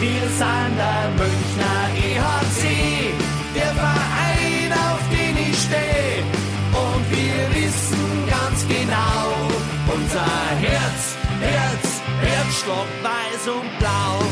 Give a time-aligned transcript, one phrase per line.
[0.00, 3.12] Wir sind der Münchner EHC,
[3.52, 6.22] der Verein, auf den ich stehe.
[6.70, 9.34] Und wir wissen ganz genau,
[9.92, 14.22] unser Herz, Herz, Herzschlag weiß und blau.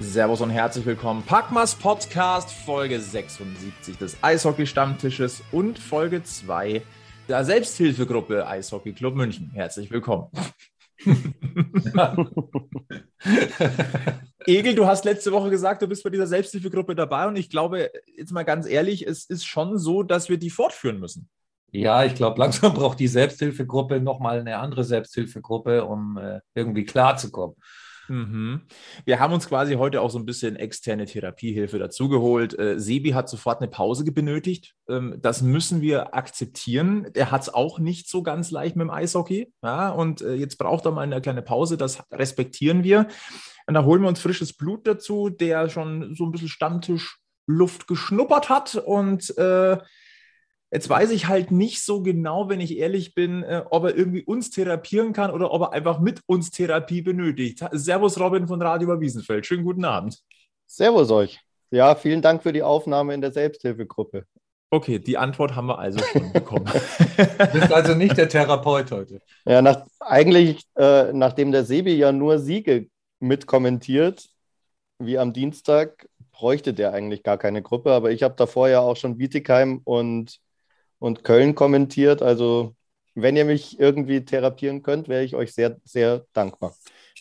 [0.00, 1.22] Servus und herzlich willkommen.
[1.22, 6.82] Packmas Podcast, Folge 76 des Eishockey-Stammtisches und Folge 2
[7.28, 9.52] der Selbsthilfegruppe Eishockey Club München.
[9.54, 10.26] Herzlich willkommen.
[14.46, 17.90] Egel, du hast letzte Woche gesagt, du bist bei dieser Selbsthilfegruppe dabei und ich glaube,
[18.16, 21.28] jetzt mal ganz ehrlich, es ist schon so, dass wir die fortführen müssen.
[21.70, 27.56] Ja, ich glaube, langsam braucht die Selbsthilfegruppe nochmal eine andere Selbsthilfegruppe, um äh, irgendwie klarzukommen.
[28.08, 28.62] Mhm.
[29.04, 32.58] Wir haben uns quasi heute auch so ein bisschen externe Therapiehilfe dazugeholt.
[32.58, 34.74] Äh, Sebi hat sofort eine Pause benötigt.
[34.88, 37.06] Ähm, das müssen wir akzeptieren.
[37.14, 39.52] Er hat es auch nicht so ganz leicht mit dem Eishockey.
[39.62, 41.76] Ja, und äh, jetzt braucht er mal eine kleine Pause.
[41.76, 43.08] Das respektieren wir.
[43.66, 48.48] Und da holen wir uns frisches Blut dazu, der schon so ein bisschen Stammtischluft geschnuppert
[48.48, 49.76] hat und äh,
[50.70, 54.22] Jetzt weiß ich halt nicht so genau, wenn ich ehrlich bin, äh, ob er irgendwie
[54.22, 57.64] uns therapieren kann oder ob er einfach mit uns Therapie benötigt.
[57.72, 59.46] Servus Robin von Radio Wiesenfeld.
[59.46, 60.18] Schönen guten Abend.
[60.66, 61.40] Servus euch.
[61.70, 64.24] Ja, vielen Dank für die Aufnahme in der Selbsthilfegruppe.
[64.70, 66.66] Okay, die Antwort haben wir also schon bekommen.
[66.66, 69.20] du bist also nicht der Therapeut heute.
[69.46, 72.88] Ja, nach, eigentlich, äh, nachdem der Sebi ja nur Siege
[73.20, 74.28] mitkommentiert,
[74.98, 77.92] wie am Dienstag, bräuchte der eigentlich gar keine Gruppe.
[77.92, 80.38] Aber ich habe davor ja auch schon Bietigheim und
[80.98, 82.22] und Köln kommentiert.
[82.22, 82.74] Also
[83.14, 86.74] wenn ihr mich irgendwie therapieren könnt, wäre ich euch sehr, sehr dankbar.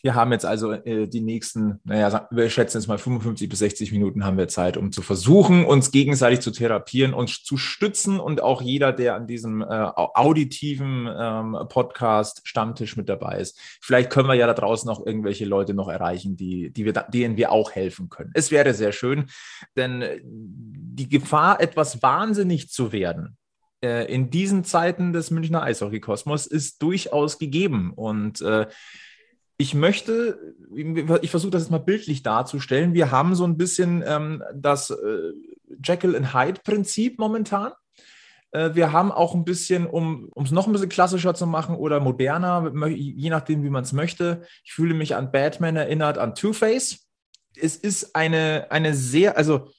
[0.03, 3.91] Wir haben jetzt also äh, die nächsten, naja, wir schätzen jetzt mal 55 bis 60
[3.91, 8.41] Minuten haben wir Zeit, um zu versuchen, uns gegenseitig zu therapieren, uns zu stützen und
[8.41, 13.59] auch jeder, der an diesem äh, auditiven ähm, Podcast Stammtisch mit dabei ist.
[13.81, 17.37] Vielleicht können wir ja da draußen noch irgendwelche Leute noch erreichen, die, die wir, denen
[17.37, 18.31] wir auch helfen können.
[18.33, 19.25] Es wäre sehr schön,
[19.75, 23.37] denn die Gefahr, etwas wahnsinnig zu werden,
[23.83, 27.93] äh, in diesen Zeiten des Münchner Eishockey-Kosmos ist durchaus gegeben.
[27.95, 28.67] Und äh,
[29.57, 30.55] ich möchte,
[31.21, 32.93] ich versuche das jetzt mal bildlich darzustellen.
[32.93, 35.33] Wir haben so ein bisschen ähm, das äh,
[35.83, 37.71] Jekyll and Hyde-Prinzip momentan.
[38.51, 41.99] Äh, wir haben auch ein bisschen, um es noch ein bisschen klassischer zu machen oder
[41.99, 44.43] moderner, je nachdem, wie man es möchte.
[44.63, 47.07] Ich fühle mich an Batman erinnert, an Two-Face.
[47.59, 49.69] Es ist eine, eine sehr, also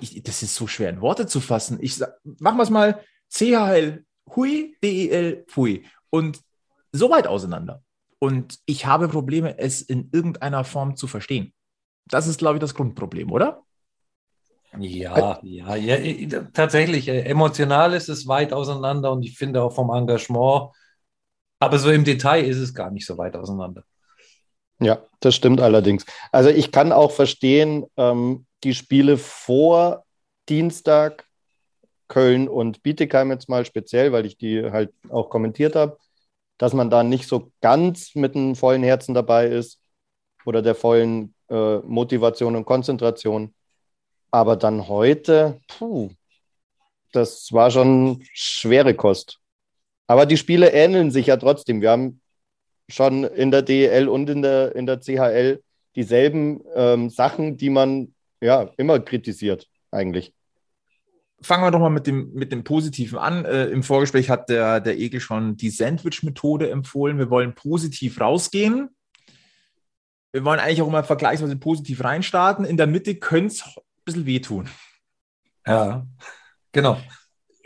[0.00, 1.78] ich, das ist so schwer in Worte zu fassen.
[1.80, 4.04] Ich sag, machen wir es mal CHL,
[4.34, 5.84] Hui, DEL, Pfui.
[6.10, 6.40] Und
[6.92, 7.82] so weit auseinander.
[8.18, 11.52] Und ich habe Probleme, es in irgendeiner Form zu verstehen.
[12.06, 13.62] Das ist, glaube ich, das Grundproblem, oder?
[14.78, 17.08] Ja, ja, ja, tatsächlich.
[17.08, 20.70] Äh, emotional ist es weit auseinander und ich finde auch vom Engagement,
[21.60, 23.84] aber so im Detail ist es gar nicht so weit auseinander.
[24.80, 26.04] Ja, das stimmt allerdings.
[26.32, 30.04] Also ich kann auch verstehen, ähm, die Spiele vor
[30.48, 31.26] Dienstag,
[32.08, 35.98] Köln und Bietigheim jetzt mal speziell, weil ich die halt auch kommentiert habe,
[36.58, 39.80] dass man da nicht so ganz mit einem vollen Herzen dabei ist
[40.44, 43.54] oder der vollen äh, Motivation und Konzentration.
[44.30, 46.10] Aber dann heute, puh,
[47.12, 49.38] das war schon schwere Kost.
[50.06, 51.80] Aber die Spiele ähneln sich ja trotzdem.
[51.80, 52.20] Wir haben
[52.88, 55.62] schon in der DEL und in der, in der CHL
[55.96, 60.32] dieselben ähm, Sachen, die man ja, immer kritisiert, eigentlich.
[61.40, 63.44] Fangen wir doch mal mit dem, mit dem Positiven an.
[63.44, 67.18] Äh, Im Vorgespräch hat der, der Egel schon die Sandwich-Methode empfohlen.
[67.18, 68.88] Wir wollen positiv rausgehen.
[70.32, 72.64] Wir wollen eigentlich auch immer vergleichsweise positiv reinstarten.
[72.64, 74.68] In der Mitte könnte es ein bisschen wehtun.
[75.66, 76.06] Ja,
[76.72, 76.98] genau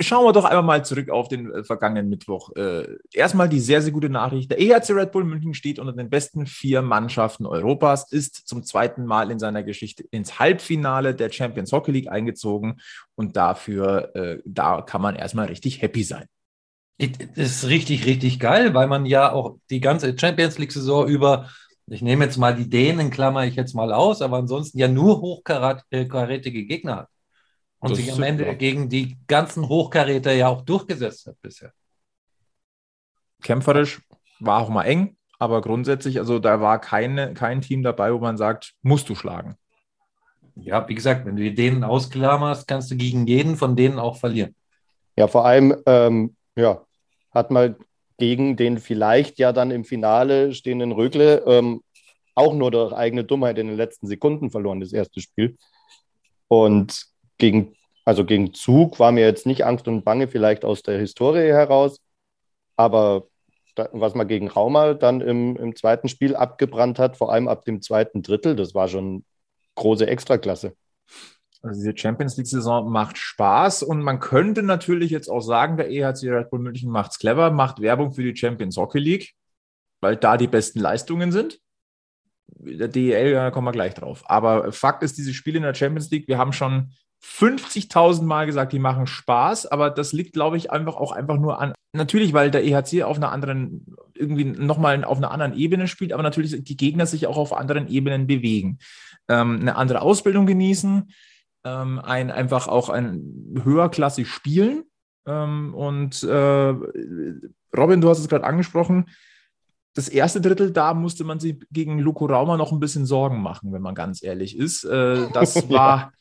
[0.00, 2.54] schauen wir doch einmal mal zurück auf den äh, vergangenen Mittwoch.
[2.56, 4.50] Äh, erstmal die sehr, sehr gute Nachricht.
[4.50, 9.04] Der EHC Red Bull München steht unter den besten vier Mannschaften Europas, ist zum zweiten
[9.04, 12.81] Mal in seiner Geschichte ins Halbfinale der Champions Hockey League eingezogen
[13.14, 16.26] und dafür, äh, da kann man erstmal richtig happy sein.
[16.98, 21.48] Das ist richtig, richtig geil, weil man ja auch die ganze Champions League-Saison über,
[21.87, 25.20] ich nehme jetzt mal die Dänen, klammer ich jetzt mal aus, aber ansonsten ja nur
[25.20, 27.08] hochkarätige Gegner hat
[27.80, 31.72] und das sich am Ende gegen die ganzen Hochkaräter ja auch durchgesetzt hat bisher.
[33.42, 34.00] Kämpferisch
[34.40, 38.36] war auch mal eng, aber grundsätzlich, also da war keine, kein Team dabei, wo man
[38.36, 39.56] sagt, musst du schlagen.
[40.56, 44.56] Ja, wie gesagt, wenn du denen ausklammerst, kannst du gegen jeden von denen auch verlieren.
[45.16, 46.84] Ja, vor allem, ähm, ja,
[47.31, 47.76] hat man
[48.19, 51.82] gegen den vielleicht ja dann im Finale stehenden Rögle ähm,
[52.34, 55.56] auch nur durch eigene Dummheit in den letzten Sekunden verloren, das erste Spiel.
[56.48, 57.06] Und
[57.38, 57.75] gegen,
[58.05, 62.00] also gegen Zug war mir jetzt nicht Angst und Bange, vielleicht aus der Historie heraus,
[62.76, 63.26] aber
[63.93, 67.81] was man gegen Rauma dann im, im zweiten Spiel abgebrannt hat, vor allem ab dem
[67.81, 69.25] zweiten Drittel, das war schon
[69.76, 70.75] große Extraklasse.
[71.62, 76.29] Also diese Champions League-Saison macht Spaß und man könnte natürlich jetzt auch sagen, der EHC
[76.31, 79.34] Red Bull München macht's clever, macht Werbung für die Champions Hockey League,
[80.00, 81.58] weil da die besten Leistungen sind.
[82.46, 84.23] Der DEL, da kommen wir gleich drauf.
[84.26, 86.93] Aber Fakt ist, diese Spiele in der Champions League, wir haben schon
[87.23, 91.61] 50.000 Mal gesagt, die machen Spaß, aber das liegt, glaube ich, einfach auch einfach nur
[91.61, 96.12] an, natürlich, weil der EHC auf einer anderen, irgendwie nochmal auf einer anderen Ebene spielt,
[96.12, 98.79] aber natürlich die Gegner sich auch auf anderen Ebenen bewegen.
[99.29, 101.11] Ähm, eine andere Ausbildung genießen,
[101.65, 104.85] ähm, ein einfach auch ein höherklassig spielen.
[105.26, 106.75] Ähm, und äh,
[107.76, 109.06] Robin, du hast es gerade angesprochen,
[109.94, 113.73] das erste Drittel, da musste man sich gegen Luko Rauma noch ein bisschen Sorgen machen,
[113.73, 114.85] wenn man ganz ehrlich ist.
[114.85, 116.12] Äh, das war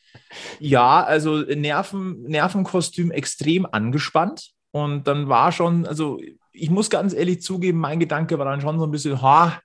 [0.59, 4.51] ja, also Nerven, Nervenkostüm extrem angespannt.
[4.71, 6.19] Und dann war schon, also
[6.51, 9.59] ich muss ganz ehrlich zugeben, mein Gedanke war dann schon so ein bisschen, ha,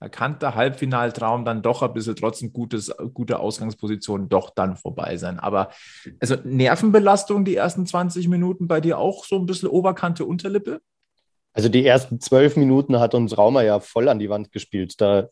[0.00, 5.16] da kann der Halbfinaltraum dann doch ein bisschen trotzdem gutes, gute Ausgangsposition doch dann vorbei
[5.16, 5.38] sein.
[5.38, 5.70] Aber
[6.20, 10.80] also Nervenbelastung die ersten 20 Minuten bei dir auch so ein bisschen Oberkante, Unterlippe?
[11.54, 15.00] Also die ersten zwölf Minuten hat uns Raumer ja voll an die Wand gespielt.
[15.00, 15.28] Da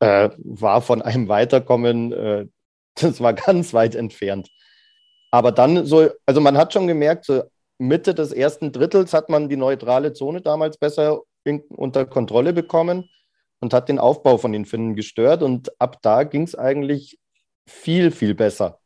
[0.00, 2.46] äh, war von einem Weiterkommen äh,
[2.94, 4.50] das war ganz weit entfernt.
[5.30, 7.42] Aber dann so, also man hat schon gemerkt, so
[7.78, 13.08] Mitte des ersten Drittels hat man die neutrale Zone damals besser in, unter Kontrolle bekommen
[13.60, 15.42] und hat den Aufbau von den Finnen gestört.
[15.42, 17.18] Und ab da ging es eigentlich
[17.66, 18.78] viel, viel besser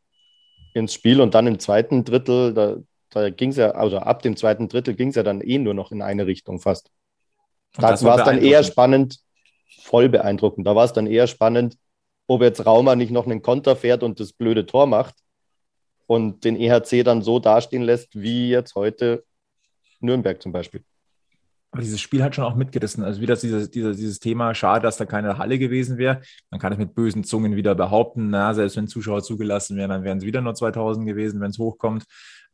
[0.72, 1.20] ins Spiel.
[1.20, 2.76] Und dann im zweiten Drittel, da,
[3.10, 5.74] da ging es ja, also ab dem zweiten Drittel ging es ja dann eh nur
[5.74, 6.90] noch in eine Richtung fast.
[7.76, 9.18] Da war es dann eher spannend,
[9.82, 10.66] voll beeindruckend.
[10.66, 11.76] Da war es dann eher spannend,
[12.26, 15.14] ob jetzt Rauma nicht noch einen Konter fährt und das blöde Tor macht
[16.06, 19.24] und den EHC dann so dastehen lässt, wie jetzt heute
[20.00, 20.82] Nürnberg zum Beispiel.
[21.72, 23.04] Aber dieses Spiel hat schon auch mitgerissen.
[23.04, 26.22] Also wieder dieses, dieses, dieses Thema, schade, dass da keine Halle gewesen wäre.
[26.50, 30.02] Man kann es mit bösen Zungen wieder behaupten, na, selbst wenn Zuschauer zugelassen wären, dann
[30.02, 32.04] wären es wieder nur 2000 gewesen, wenn es hochkommt.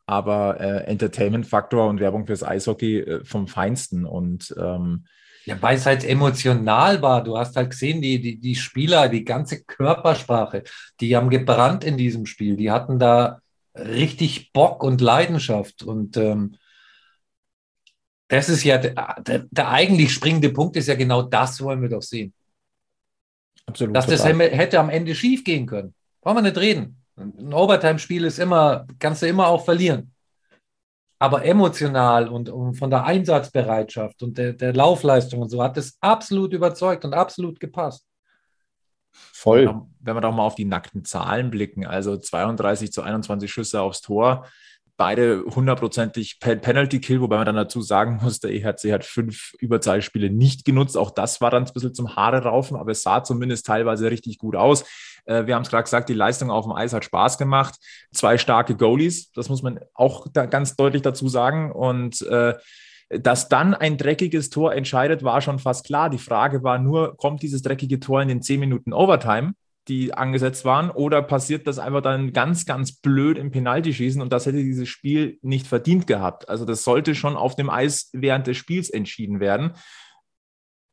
[0.06, 4.04] Aber äh, Entertainment-Faktor und Werbung fürs Eishockey äh, vom Feinsten.
[4.04, 5.04] Und ähm,
[5.44, 7.24] ja, weil es halt emotional war.
[7.24, 10.64] Du hast halt gesehen, die, die, die Spieler, die ganze Körpersprache,
[11.00, 12.56] die haben gebrannt in diesem Spiel.
[12.56, 13.40] Die hatten da
[13.74, 15.82] richtig Bock und Leidenschaft.
[15.82, 16.56] Und ähm,
[18.28, 18.94] das ist ja der,
[19.26, 22.32] der, der, eigentlich springende Punkt, ist ja genau das wollen wir doch sehen.
[23.66, 23.94] Absolut.
[23.94, 24.38] Dass total.
[24.38, 25.94] das hätte am Ende schief gehen können.
[26.20, 27.01] Brauchen wir nicht reden.
[27.16, 30.12] Ein Overtime-Spiel ist immer, kannst du immer auch verlieren
[31.22, 35.96] aber emotional und, und, von der Einsatzbereitschaft und der, der, Laufleistung und so hat es
[36.00, 38.04] absolut überzeugt und absolut gepasst.
[39.12, 39.82] Voll.
[40.00, 44.00] Wenn wir doch mal auf die nackten Zahlen blicken, also 32 zu 21 Schüsse aufs
[44.00, 44.48] Tor,
[44.96, 50.30] beide hundertprozentig Penalty Kill, wobei man dann dazu sagen muss, der EHC hat fünf Überzahlspiele
[50.30, 50.96] nicht genutzt.
[50.96, 54.38] Auch das war dann ein bisschen zum Haare raufen, aber es sah zumindest teilweise richtig
[54.38, 54.84] gut aus.
[55.24, 57.76] Äh, wir haben es gerade gesagt, die Leistung auf dem Eis hat Spaß gemacht.
[58.12, 61.72] Zwei starke Goalies, das muss man auch da ganz deutlich dazu sagen.
[61.72, 62.54] Und äh,
[63.08, 66.10] dass dann ein dreckiges Tor entscheidet, war schon fast klar.
[66.10, 69.52] Die Frage war nur, kommt dieses dreckige Tor in den zehn Minuten Overtime,
[69.88, 74.46] die angesetzt waren, oder passiert das einfach dann ganz, ganz blöd im Penaltyschießen und das
[74.46, 76.48] hätte dieses Spiel nicht verdient gehabt.
[76.48, 79.72] Also das sollte schon auf dem Eis während des Spiels entschieden werden.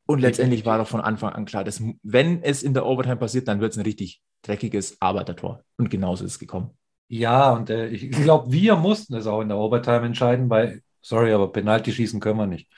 [0.07, 3.47] Und letztendlich war doch von Anfang an klar, dass wenn es in der Overtime passiert,
[3.47, 5.63] dann wird es ein richtig dreckiges Arbeitertor.
[5.77, 6.71] Und genauso ist es gekommen.
[7.09, 11.31] Ja, und äh, ich glaube, wir mussten es auch in der Overtime entscheiden, weil, sorry,
[11.31, 12.69] aber Penalty schießen können wir nicht.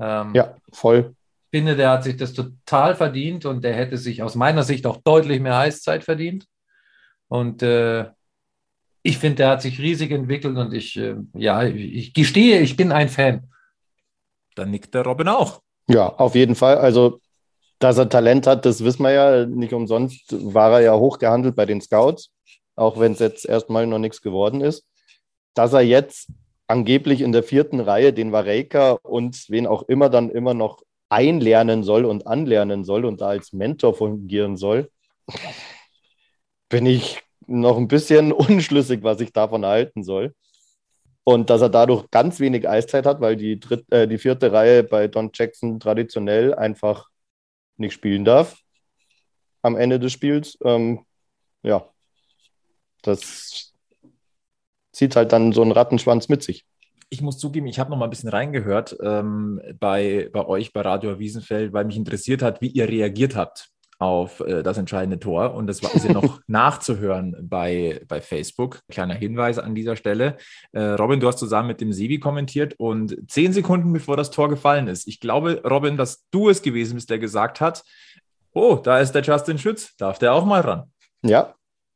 [0.00, 1.14] Ähm, ja, voll.
[1.50, 4.86] Ich finde, der hat sich das total verdient und der hätte sich aus meiner Sicht
[4.86, 6.46] auch deutlich mehr Eiszeit verdient.
[7.28, 8.06] Und äh,
[9.02, 12.90] ich finde, der hat sich riesig entwickelt und ich, äh, ja, ich gestehe, ich bin
[12.90, 13.48] ein Fan.
[14.54, 15.60] Dann nickt der Robin auch.
[15.88, 16.78] Ja, auf jeden Fall.
[16.78, 17.20] Also,
[17.82, 19.46] dass er Talent hat, das wissen wir ja.
[19.46, 22.30] Nicht umsonst war er ja hochgehandelt bei den Scouts,
[22.76, 24.86] auch wenn es jetzt erstmal noch nichts geworden ist.
[25.54, 26.28] Dass er jetzt
[26.68, 31.82] angeblich in der vierten Reihe den Vareka und wen auch immer dann immer noch einlernen
[31.82, 34.88] soll und anlernen soll und da als Mentor fungieren soll,
[36.68, 40.34] bin ich noch ein bisschen unschlüssig, was ich davon halten soll.
[41.24, 44.82] Und dass er dadurch ganz wenig Eiszeit hat, weil die, dritt, äh, die vierte Reihe
[44.84, 47.11] bei Don Jackson traditionell einfach
[47.82, 48.56] nicht spielen darf
[49.62, 50.58] am Ende des Spiels.
[50.64, 51.04] Ähm,
[51.62, 51.88] ja,
[53.02, 53.72] das
[54.92, 56.66] zieht halt dann so einen Rattenschwanz mit sich.
[57.08, 60.80] Ich muss zugeben, ich habe noch mal ein bisschen reingehört ähm, bei, bei euch bei
[60.80, 63.68] Radio Wiesenfeld, weil mich interessiert hat, wie ihr reagiert habt
[64.02, 65.54] auf äh, das entscheidende Tor.
[65.54, 68.80] Und das war ist ja noch nachzuhören bei, bei Facebook.
[68.90, 70.36] Kleiner Hinweis an dieser Stelle.
[70.72, 74.48] Äh, Robin, du hast zusammen mit dem Sevi kommentiert und zehn Sekunden bevor das Tor
[74.48, 75.06] gefallen ist.
[75.06, 77.84] Ich glaube, Robin, dass du es gewesen bist, der gesagt hat,
[78.52, 80.90] oh, da ist der Justin Schütz, darf der auch mal ran.
[81.22, 81.54] Ja,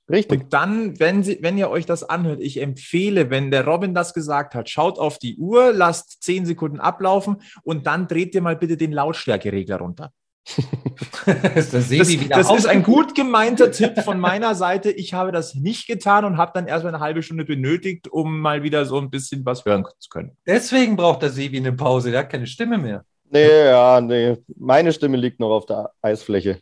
[0.08, 0.42] Richtig.
[0.42, 4.14] Und dann, wenn, Sie, wenn ihr euch das anhört, ich empfehle, wenn der Robin das
[4.14, 8.54] gesagt hat, schaut auf die Uhr, lasst zehn Sekunden ablaufen und dann dreht ihr mal
[8.54, 10.12] bitte den Lautstärkeregler runter
[11.54, 14.90] das, das, das ist ein gut gemeinter Tipp von meiner Seite.
[14.90, 18.62] Ich habe das nicht getan und habe dann erstmal eine halbe Stunde benötigt, um mal
[18.62, 20.36] wieder so ein bisschen was hören zu können.
[20.46, 22.12] Deswegen braucht der Sebi eine Pause.
[22.12, 23.04] Der hat keine Stimme mehr.
[23.28, 24.36] Nee, ja, nee.
[24.56, 26.60] Meine Stimme liegt noch auf der Eisfläche.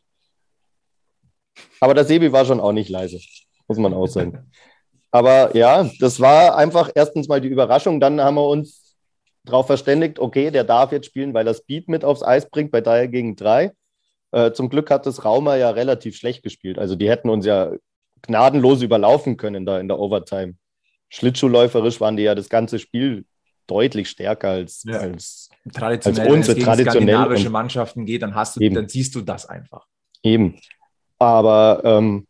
[1.81, 3.21] Aber der Sebi war schon auch nicht leise.
[3.69, 4.51] Muss man auch sagen.
[5.11, 8.01] Aber ja, das war einfach erstens mal die Überraschung.
[8.01, 8.84] Dann haben wir uns
[9.45, 12.81] darauf verständigt, okay, der darf jetzt spielen, weil er Speed mit aufs Eis bringt bei
[12.81, 13.73] 3 gegen 3.
[14.33, 16.79] Äh, zum Glück hat das Raumer ja relativ schlecht gespielt.
[16.79, 17.73] Also die hätten uns ja
[18.23, 20.55] gnadenlos überlaufen können da in der Overtime.
[21.11, 23.27] Schlittschuhläuferisch waren die ja das ganze Spiel
[23.67, 24.99] deutlich stärker als, ja.
[24.99, 28.75] als, traditionell, als unsere traditionellen skandinavische Mannschaften geht, dann hast du, eben.
[28.75, 29.87] dann siehst du das einfach.
[30.23, 30.59] Eben.
[31.19, 32.27] Aber ähm,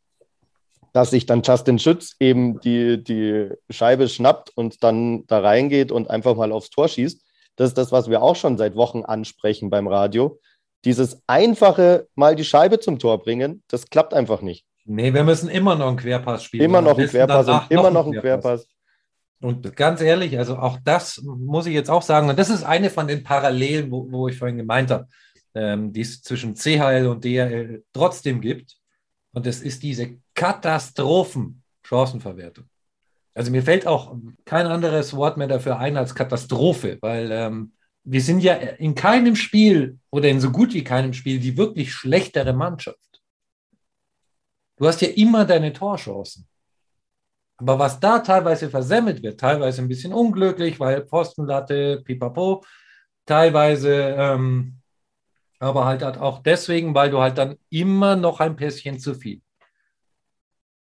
[0.94, 6.08] dass sich dann Justin Schütz eben die, die Scheibe schnappt und dann da reingeht und
[6.08, 7.20] einfach mal aufs Tor schießt.
[7.56, 10.40] Das ist das, was wir auch schon seit Wochen ansprechen beim Radio.
[10.84, 14.66] Dieses einfache mal die Scheibe zum Tor bringen, das klappt einfach nicht.
[14.84, 16.62] Nee, wir müssen immer noch einen Querpass spielen.
[16.62, 18.68] Immer noch einen Querpass und immer noch einen Querpass.
[19.40, 22.88] Und ganz ehrlich, also auch das muss ich jetzt auch sagen, und das ist eine
[22.88, 25.08] von den Parallelen, wo, wo ich vorhin gemeint habe,
[25.54, 28.76] ähm, die es zwischen CHL und DHL trotzdem gibt.
[29.32, 32.66] Und das ist diese Katastrophen-Chancenverwertung.
[33.34, 34.14] Also mir fällt auch
[34.44, 37.72] kein anderes Wort mehr dafür ein als Katastrophe, weil ähm,
[38.04, 41.92] wir sind ja in keinem Spiel oder in so gut wie keinem Spiel die wirklich
[41.92, 42.98] schlechtere Mannschaft.
[44.76, 46.46] Du hast ja immer deine Torchancen.
[47.56, 52.64] Aber was da teilweise versemmelt wird, teilweise ein bisschen unglücklich, weil Postenlatte, pipapo,
[53.26, 54.80] teilweise ähm,
[55.60, 59.40] aber halt auch deswegen, weil du halt dann immer noch ein Pässchen zu viel.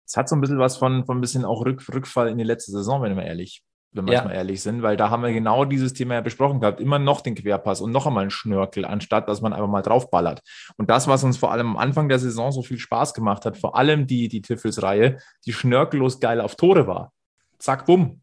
[0.07, 2.45] Es hat so ein bisschen was von, von ein bisschen auch Rück, Rückfall in die
[2.45, 3.61] letzte Saison, wenn wir ehrlich,
[3.91, 4.23] wenn wir ja.
[4.23, 6.79] mal ehrlich sind, weil da haben wir genau dieses Thema ja besprochen gehabt.
[6.79, 10.41] Immer noch den Querpass und noch einmal einen Schnörkel, anstatt dass man einfach mal draufballert.
[10.77, 13.57] Und das, was uns vor allem am Anfang der Saison so viel Spaß gemacht hat,
[13.57, 17.11] vor allem die, die Tiffels-Reihe, die schnörkellos geil auf Tore war.
[17.59, 18.21] Zack, bumm.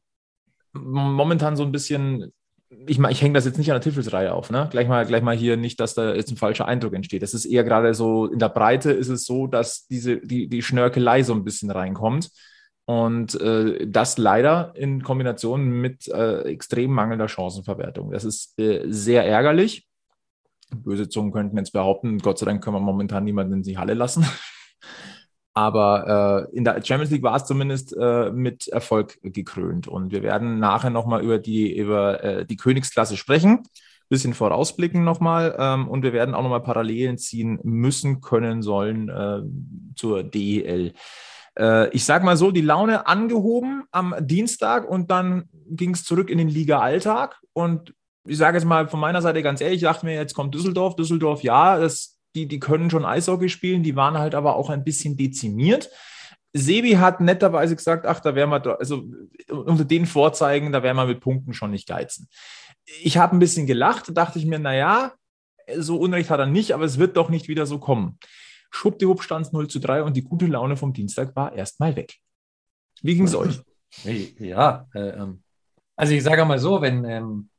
[0.73, 2.33] Momentan so ein bisschen
[2.87, 4.69] ich, ich hänge das jetzt nicht an der Tiffelsreihe auf, ne?
[4.71, 7.23] Gleich mal, gleich mal hier nicht, dass da jetzt ein falscher Eindruck entsteht.
[7.23, 10.63] Das ist eher gerade so, in der Breite ist es so, dass diese, die, die
[10.63, 12.31] Schnörkelei so ein bisschen reinkommt.
[12.87, 18.11] Und äh, das leider in Kombination mit äh, extrem mangelnder Chancenverwertung.
[18.11, 19.89] Das ist äh, sehr ärgerlich.
[20.71, 23.95] Böse Zungen könnten jetzt behaupten, Gott sei Dank können wir momentan niemanden in die Halle
[23.95, 24.27] lassen.
[25.55, 29.87] Aber äh, in der Champions League war es zumindest äh, mit Erfolg gekrönt.
[29.87, 33.63] Und wir werden nachher nochmal über die, über äh, die Königsklasse sprechen.
[34.09, 35.55] Bisschen vorausblicken nochmal.
[35.57, 39.43] Ähm, und wir werden auch nochmal Parallelen ziehen müssen, können, sollen äh,
[39.95, 40.93] zur DEL.
[41.57, 46.31] Äh, ich sage mal so, die Laune angehoben am Dienstag und dann ging es zurück
[46.31, 47.41] in den Liga-Alltag.
[47.53, 47.95] Und
[48.27, 50.97] ich sage jetzt mal von meiner Seite ganz ehrlich, ich dachte mir, jetzt kommt Düsseldorf.
[50.97, 54.85] Düsseldorf, ja, das die, die können schon Eishockey spielen, die waren halt aber auch ein
[54.85, 55.91] bisschen dezimiert.
[56.53, 59.05] Sebi hat netterweise gesagt, ach, da wären wir, also
[59.49, 62.29] unter den Vorzeigen, da wären wir mit Punkten schon nicht geizen.
[63.03, 65.13] Ich habe ein bisschen gelacht, dachte ich mir, naja,
[65.77, 68.19] so Unrecht hat er nicht, aber es wird doch nicht wieder so kommen.
[68.71, 72.15] Schwuppdiwupp stand es 0 zu 3 und die gute Laune vom Dienstag war erstmal weg.
[73.03, 73.61] Wie ging es euch?
[74.39, 75.43] Ja, äh, ähm,
[75.97, 77.51] also ich sage mal so, wenn ähm,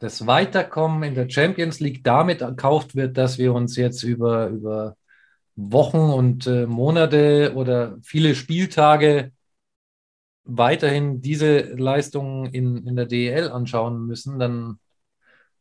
[0.00, 4.96] das Weiterkommen in der Champions League damit erkauft wird, dass wir uns jetzt über, über
[5.56, 9.30] Wochen und äh, Monate oder viele Spieltage
[10.44, 14.80] weiterhin diese Leistungen in, in der DEL anschauen müssen, dann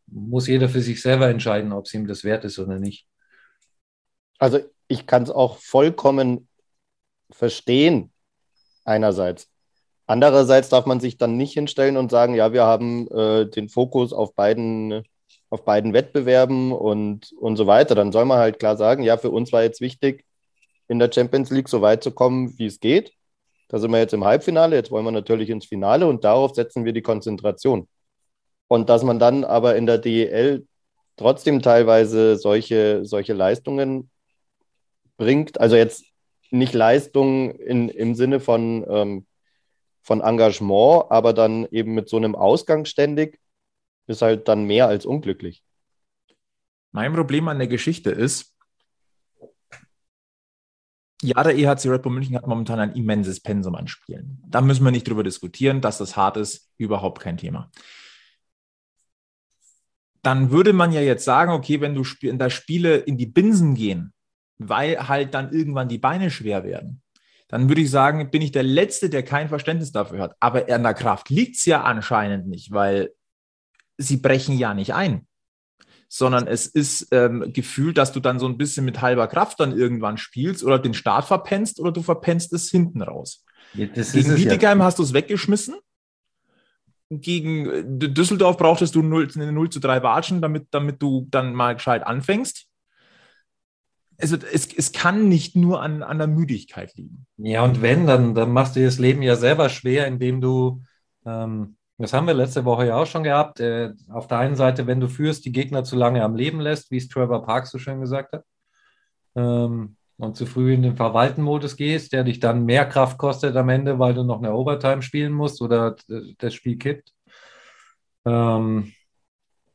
[0.08, 3.08] muss jeder für sich selber entscheiden, ob es ihm das wert ist oder nicht.
[4.40, 6.48] Also ich kann es auch vollkommen
[7.30, 8.12] verstehen,
[8.86, 9.50] einerseits.
[10.10, 14.12] Andererseits darf man sich dann nicht hinstellen und sagen, ja, wir haben äh, den Fokus
[14.12, 15.04] auf beiden,
[15.52, 17.94] auf beiden Wettbewerben und, und so weiter.
[17.94, 20.26] Dann soll man halt klar sagen, ja, für uns war jetzt wichtig,
[20.88, 23.14] in der Champions League so weit zu kommen, wie es geht.
[23.68, 26.86] Da sind wir jetzt im Halbfinale, jetzt wollen wir natürlich ins Finale und darauf setzen
[26.86, 27.88] wir die Konzentration.
[28.68, 30.66] Und dass man dann aber in der DEL
[31.18, 34.10] trotzdem teilweise solche, solche Leistungen
[35.18, 36.04] bringt, also jetzt
[36.50, 39.26] nicht Leistung in, im Sinne von, ähm,
[40.02, 43.40] von Engagement, aber dann eben mit so einem Ausgang ständig,
[44.08, 45.64] ist halt dann mehr als unglücklich.
[46.92, 48.56] Mein Problem an der Geschichte ist,
[51.22, 54.42] ja, der EHC Red Bull München hat momentan ein immenses Pensum an Spielen.
[54.48, 57.70] Da müssen wir nicht drüber diskutieren, dass das hart ist, überhaupt kein Thema.
[60.22, 63.76] Dann würde man ja jetzt sagen, okay, wenn du in da Spiele in die Binsen
[63.76, 64.14] gehen,
[64.58, 67.02] weil halt dann irgendwann die Beine schwer werden,
[67.50, 70.36] dann würde ich sagen, bin ich der Letzte, der kein Verständnis dafür hat.
[70.40, 73.12] Aber an der Kraft liegt es ja anscheinend nicht, weil
[73.98, 75.28] sie brechen ja nicht ein
[76.10, 79.78] sondern es ist ähm, gefühlt, dass du dann so ein bisschen mit halber Kraft dann
[79.78, 83.46] irgendwann spielst oder den Start verpennst oder du verpennst es hinten raus.
[83.76, 84.86] Ja, Gegen Bietigheim ja.
[84.86, 85.76] hast du es weggeschmissen.
[87.12, 91.54] Gegen äh, Düsseldorf brauchtest du 0, eine 0 zu 3 Watschen, damit, damit du dann
[91.54, 92.66] mal gescheit anfängst.
[94.22, 97.26] Also es, es kann nicht nur an, an der Müdigkeit liegen.
[97.38, 100.82] Ja, und wenn, dann, dann machst du dir das Leben ja selber schwer, indem du
[101.26, 103.60] ähm, das haben wir letzte Woche ja auch schon gehabt.
[103.60, 106.92] Äh, auf der einen Seite, wenn du führst, die Gegner zu lange am Leben lässt,
[106.92, 108.46] wie es Trevor Parks so schön gesagt hat,
[109.36, 113.68] ähm, und zu früh in den Verwalten-Modus gehst, der dich dann mehr Kraft kostet am
[113.68, 115.98] Ende, weil du noch eine Overtime spielen musst oder
[116.38, 117.14] das Spiel kippt.
[118.26, 118.94] Ähm,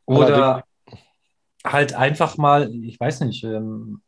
[0.06, 0.64] oder
[1.62, 4.00] halt einfach mal, ich weiß nicht, ähm,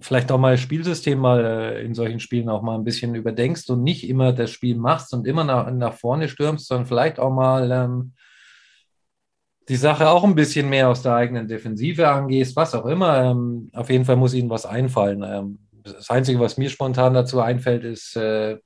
[0.00, 3.68] vielleicht auch mal das Spielsystem mal äh, in solchen Spielen auch mal ein bisschen überdenkst
[3.70, 7.32] und nicht immer das Spiel machst und immer nach, nach vorne stürmst, sondern vielleicht auch
[7.32, 8.12] mal ähm,
[9.68, 13.24] die Sache auch ein bisschen mehr aus der eigenen Defensive angehst, was auch immer.
[13.24, 15.22] Ähm, auf jeden Fall muss ihnen was einfallen.
[15.22, 18.58] Ähm, das Einzige, was mir spontan dazu einfällt, ist, äh,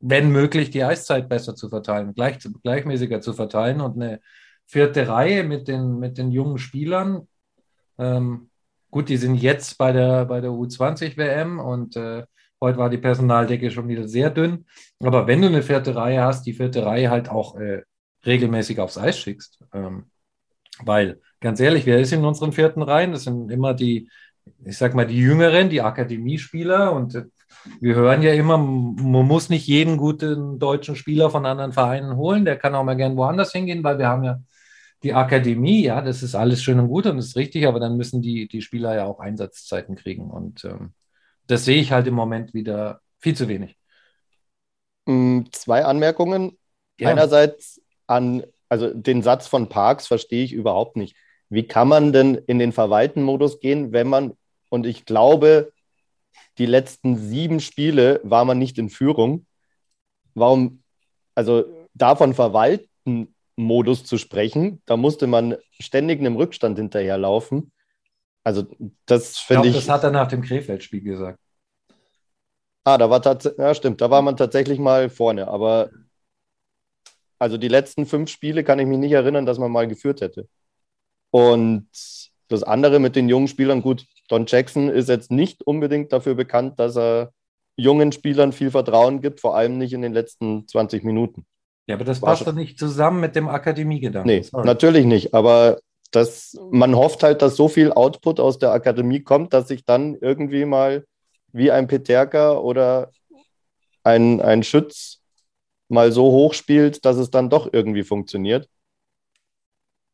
[0.00, 4.20] wenn möglich, die Eiszeit besser zu verteilen, gleich, gleichmäßiger zu verteilen und eine
[4.66, 7.28] vierte Reihe mit den, mit den jungen Spielern.
[7.98, 8.50] Ähm,
[8.96, 12.24] Gut, die sind jetzt bei der, bei der U20-WM und äh,
[12.62, 14.64] heute war die Personaldecke schon wieder sehr dünn.
[15.00, 17.82] Aber wenn du eine vierte Reihe hast, die vierte Reihe halt auch äh,
[18.24, 19.58] regelmäßig aufs Eis schickst.
[19.74, 20.06] Ähm,
[20.82, 23.12] weil, ganz ehrlich, wer ist in unseren vierten Reihen?
[23.12, 24.08] Das sind immer die,
[24.64, 27.24] ich sag mal, die Jüngeren, die Akademiespieler und äh,
[27.82, 32.46] wir hören ja immer, man muss nicht jeden guten deutschen Spieler von anderen Vereinen holen,
[32.46, 34.40] der kann auch mal gern woanders hingehen, weil wir haben ja
[35.06, 37.96] die Akademie, ja, das ist alles schön und gut und das ist richtig, aber dann
[37.96, 40.32] müssen die, die Spieler ja auch Einsatzzeiten kriegen.
[40.32, 40.94] Und ähm,
[41.46, 43.78] das sehe ich halt im Moment wieder viel zu wenig.
[45.04, 46.58] Mm, zwei Anmerkungen.
[46.98, 47.10] Ja.
[47.10, 51.14] Einerseits an, also den Satz von Parks verstehe ich überhaupt nicht.
[51.50, 54.36] Wie kann man denn in den Verwalten-Modus gehen, wenn man,
[54.70, 55.72] und ich glaube,
[56.58, 59.46] die letzten sieben Spiele war man nicht in Führung.
[60.34, 60.82] Warum,
[61.36, 61.64] also
[61.94, 64.82] davon verwalten Modus zu sprechen.
[64.86, 67.72] Da musste man ständig einem Rückstand hinterherlaufen.
[68.44, 68.64] Also
[69.06, 69.74] das finde ich.
[69.74, 71.40] Das hat er nach dem Krefeld-Spiel gesagt.
[72.84, 75.90] Ah, da war tatsächlich, ja stimmt, da war man tatsächlich mal vorne, aber
[77.38, 80.48] also die letzten fünf Spiele kann ich mich nicht erinnern, dass man mal geführt hätte.
[81.32, 81.88] Und
[82.48, 86.78] das andere mit den jungen Spielern, gut, Don Jackson ist jetzt nicht unbedingt dafür bekannt,
[86.78, 87.32] dass er
[87.76, 91.44] jungen Spielern viel Vertrauen gibt, vor allem nicht in den letzten 20 Minuten.
[91.86, 94.26] Ja, aber das passt doch nicht zusammen mit dem Akademiegedanken.
[94.26, 94.66] Nee, Sorry.
[94.66, 95.34] natürlich nicht.
[95.34, 95.78] Aber
[96.10, 100.16] das, man hofft halt, dass so viel Output aus der Akademie kommt, dass sich dann
[100.16, 101.04] irgendwie mal
[101.52, 103.10] wie ein Peterka oder
[104.02, 105.22] ein, ein Schütz
[105.88, 108.68] mal so hoch spielt, dass es dann doch irgendwie funktioniert.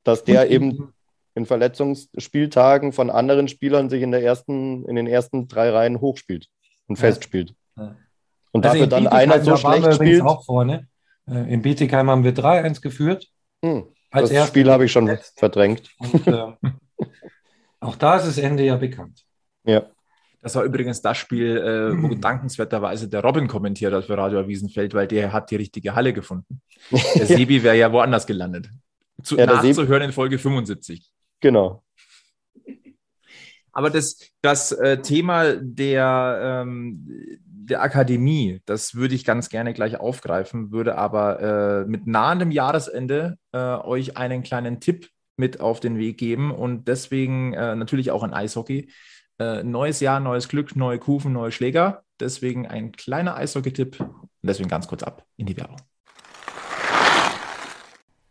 [0.04, 0.92] Dass der Und eben
[1.34, 6.48] in Verletzungsspieltagen von anderen Spielern sich in, der ersten, in den ersten drei Reihen hochspielt
[6.86, 7.00] und ja.
[7.00, 7.54] festspielt.
[7.76, 7.96] Ja.
[8.50, 10.22] Und also dafür dann einer so schlecht spielt.
[10.22, 10.88] Auch vorne.
[11.28, 13.28] Äh, in Bietigheim haben wir 3-1 geführt.
[13.64, 15.90] Hm, das Spiel habe ich schon verdrängt.
[15.98, 16.52] Und, äh,
[17.80, 19.24] auch da ist das Ende ja bekannt.
[19.64, 19.86] Ja.
[20.42, 24.92] Das war übrigens das Spiel, äh, wo dankenswerterweise der Robin kommentiert hat für Radio Wiesenfeld,
[24.92, 26.60] weil der hat die richtige Halle gefunden.
[27.14, 28.68] Der Sebi wäre ja woanders gelandet.
[29.22, 31.08] Zu, ja, nachzuhören in Folge 75.
[31.38, 31.84] Genau.
[33.70, 37.06] Aber das, das äh, Thema der, ähm,
[37.64, 43.38] der Akademie, das würde ich ganz gerne gleich aufgreifen, würde aber äh, mit nahendem Jahresende
[43.52, 48.22] äh, euch einen kleinen Tipp mit auf den Weg geben und deswegen äh, natürlich auch
[48.22, 48.90] ein Eishockey.
[49.38, 52.04] Äh, neues Jahr, neues Glück, neue Kufen, neue Schläger.
[52.20, 55.78] Deswegen ein kleiner Eishockey-Tipp und deswegen ganz kurz ab in die Werbung.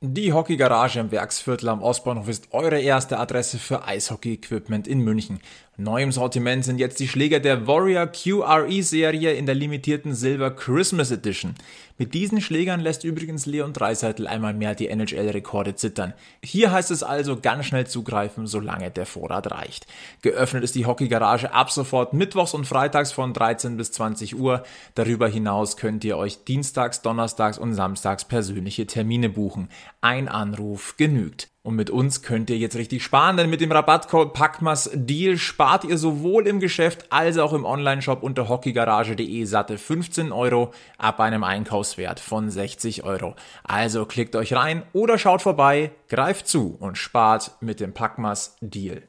[0.04, 5.40] Die Hockey-Garage im Werksviertel am Ostbahnhof ist eure erste Adresse für Eishockey-Equipment in München.
[5.82, 11.10] Neu im Sortiment sind jetzt die Schläger der Warrior QRE-Serie in der limitierten Silver Christmas
[11.10, 11.56] Edition.
[11.98, 16.14] Mit diesen Schlägern lässt übrigens Leon Dreiseitel einmal mehr die NHL-Rekorde zittern.
[16.44, 19.88] Hier heißt es also ganz schnell zugreifen, solange der Vorrat reicht.
[20.22, 24.62] Geöffnet ist die Hockey-Garage ab sofort mittwochs und freitags von 13 bis 20 Uhr.
[24.94, 29.68] Darüber hinaus könnt ihr euch dienstags, donnerstags und samstags persönliche Termine buchen.
[30.00, 31.51] Ein Anruf genügt.
[31.64, 35.84] Und mit uns könnt ihr jetzt richtig sparen, denn mit dem Rabattcode Packmas Deal spart
[35.84, 41.44] ihr sowohl im Geschäft als auch im Onlineshop unter hockeygarage.de satte 15 Euro ab einem
[41.44, 43.36] Einkaufswert von 60 Euro.
[43.64, 49.04] Also klickt euch rein oder schaut vorbei, greift zu und spart mit dem Packmas Deal.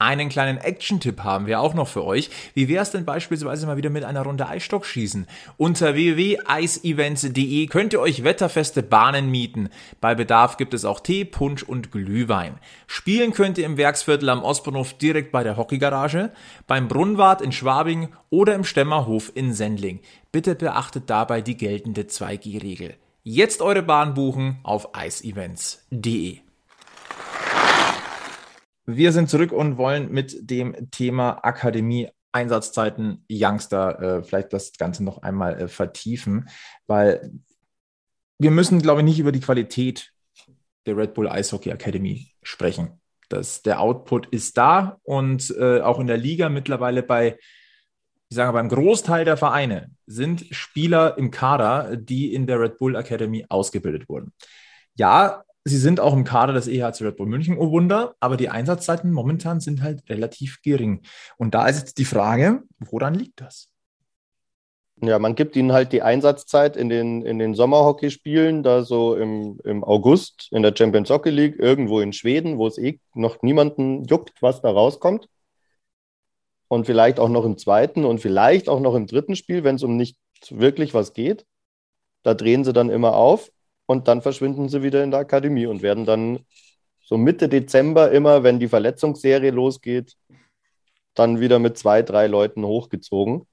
[0.00, 2.28] Einen kleinen Action-Tipp haben wir auch noch für euch.
[2.54, 5.28] Wie wäre es denn beispielsweise mal wieder mit einer Runde Eisstockschießen?
[5.56, 9.68] Unter www.eisevents.de könnt ihr euch wetterfeste Bahnen mieten.
[10.00, 12.58] Bei Bedarf gibt es auch Tee, Punsch und Glühwein.
[12.88, 16.32] Spielen könnt ihr im Werksviertel am Ostbahnhof direkt bei der Hockeygarage,
[16.66, 20.00] beim Brunnwart in Schwabing oder im Stemmerhof in Sendling.
[20.32, 22.96] Bitte beachtet dabei die geltende 2G-Regel.
[23.22, 26.43] Jetzt eure Bahn buchen auf eisevents.de.
[28.86, 35.04] Wir sind zurück und wollen mit dem Thema Akademie Einsatzzeiten Youngster äh, vielleicht das Ganze
[35.04, 36.48] noch einmal äh, vertiefen,
[36.86, 37.32] weil
[38.38, 40.12] wir müssen, glaube ich, nicht über die Qualität
[40.84, 43.00] der Red Bull Eishockey Academy sprechen.
[43.28, 47.38] Das, der Output ist da und äh, auch in der Liga mittlerweile bei,
[48.28, 52.96] ich sage beim Großteil der Vereine sind Spieler im Kader, die in der Red Bull
[52.96, 54.32] Academy ausgebildet wurden.
[54.96, 58.50] Ja, Sie sind auch im Kader des EHC Red Bull München, oh Wunder, aber die
[58.50, 61.00] Einsatzzeiten momentan sind halt relativ gering.
[61.38, 63.70] Und da ist jetzt die Frage, woran liegt das?
[65.00, 69.58] Ja, man gibt ihnen halt die Einsatzzeit in den, in den Sommerhockeyspielen, da so im,
[69.64, 74.04] im August in der Champions Hockey League, irgendwo in Schweden, wo es eh noch niemanden
[74.04, 75.28] juckt, was da rauskommt.
[76.68, 79.82] Und vielleicht auch noch im zweiten und vielleicht auch noch im dritten Spiel, wenn es
[79.82, 80.18] um nicht
[80.50, 81.46] wirklich was geht.
[82.22, 83.50] Da drehen sie dann immer auf
[83.86, 86.40] und dann verschwinden sie wieder in der Akademie und werden dann
[87.04, 90.16] so Mitte Dezember immer, wenn die Verletzungsserie losgeht,
[91.14, 93.46] dann wieder mit zwei, drei Leuten hochgezogen.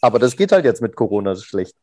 [0.00, 1.74] Aber das geht halt jetzt mit Corona schlecht.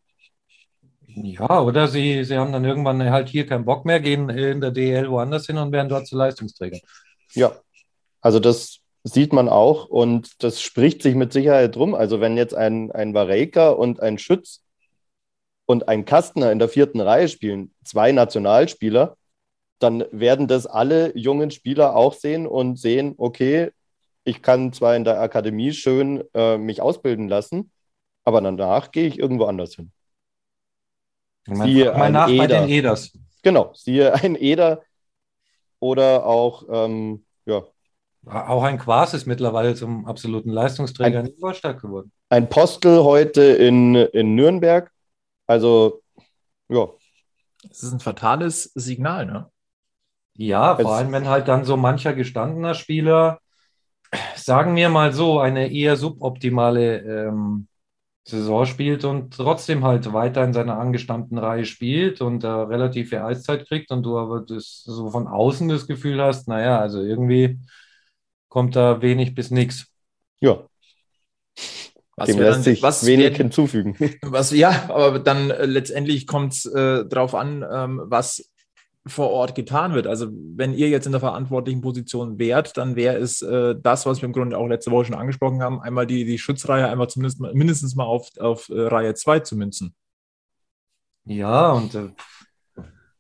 [1.08, 4.72] Ja, oder sie, sie haben dann irgendwann halt hier keinen Bock mehr, gehen in der
[4.72, 6.82] DL woanders hin und werden dort zu Leistungsträgern.
[7.34, 7.54] Ja,
[8.20, 11.96] also das sieht man auch und das spricht sich mit Sicherheit drum.
[11.96, 14.65] Also wenn jetzt ein, ein Vareka und ein Schütz
[15.66, 19.18] und ein Kastner in der vierten Reihe spielen, zwei Nationalspieler,
[19.80, 23.72] dann werden das alle jungen Spieler auch sehen und sehen, okay,
[24.24, 27.72] ich kann zwar in der Akademie schön äh, mich ausbilden lassen,
[28.24, 29.92] aber danach gehe ich irgendwo anders hin.
[31.48, 32.38] Siehe ein nach Eder.
[32.38, 33.12] bei den Eders.
[33.44, 34.82] Genau, siehe ein Eder
[35.80, 37.64] oder auch, ähm, ja.
[38.26, 42.12] Auch ein Quas ist mittlerweile zum absoluten Leistungsträger ein, in Ingolstadt geworden.
[42.30, 44.92] Ein Postel heute in, in Nürnberg,
[45.48, 46.02] also,
[46.70, 46.88] ja.
[47.64, 49.52] Das ist ein fatales Signal, ne?
[50.38, 53.40] Ja, vor allem, wenn halt dann so mancher gestandener Spieler,
[54.36, 57.68] sagen wir mal so, eine eher suboptimale ähm,
[58.28, 63.20] Saison spielt und trotzdem halt weiter in seiner angestammten Reihe spielt und äh, relativ viel
[63.20, 67.60] Eiszeit kriegt und du aber das, so von außen das Gefühl hast, naja, also irgendwie
[68.50, 69.86] kommt da wenig bis nichts.
[70.40, 70.68] Ja.
[72.18, 73.98] Was Dem lässt dann, sich was wenig werden, hinzufügen.
[74.22, 78.50] Was, ja, aber dann äh, letztendlich kommt es äh, darauf an, ähm, was
[79.06, 80.08] vor Ort getan wird.
[80.08, 84.22] Also wenn ihr jetzt in der verantwortlichen Position wärt, dann wäre es äh, das, was
[84.22, 87.42] wir im Grunde auch letzte Woche schon angesprochen haben, einmal die, die Schutzreihe einmal zumindest
[87.42, 89.94] mal, mindestens mal auf, auf äh, Reihe 2 zu münzen.
[91.26, 92.10] Ja, und äh,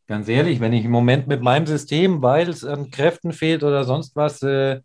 [0.07, 3.83] Ganz ehrlich, wenn ich im Moment mit meinem System, weil es an Kräften fehlt oder
[3.85, 4.81] sonst was, äh,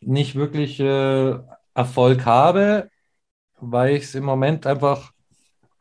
[0.00, 1.38] nicht wirklich äh,
[1.74, 2.90] Erfolg habe,
[3.60, 5.12] weil ich es im Moment einfach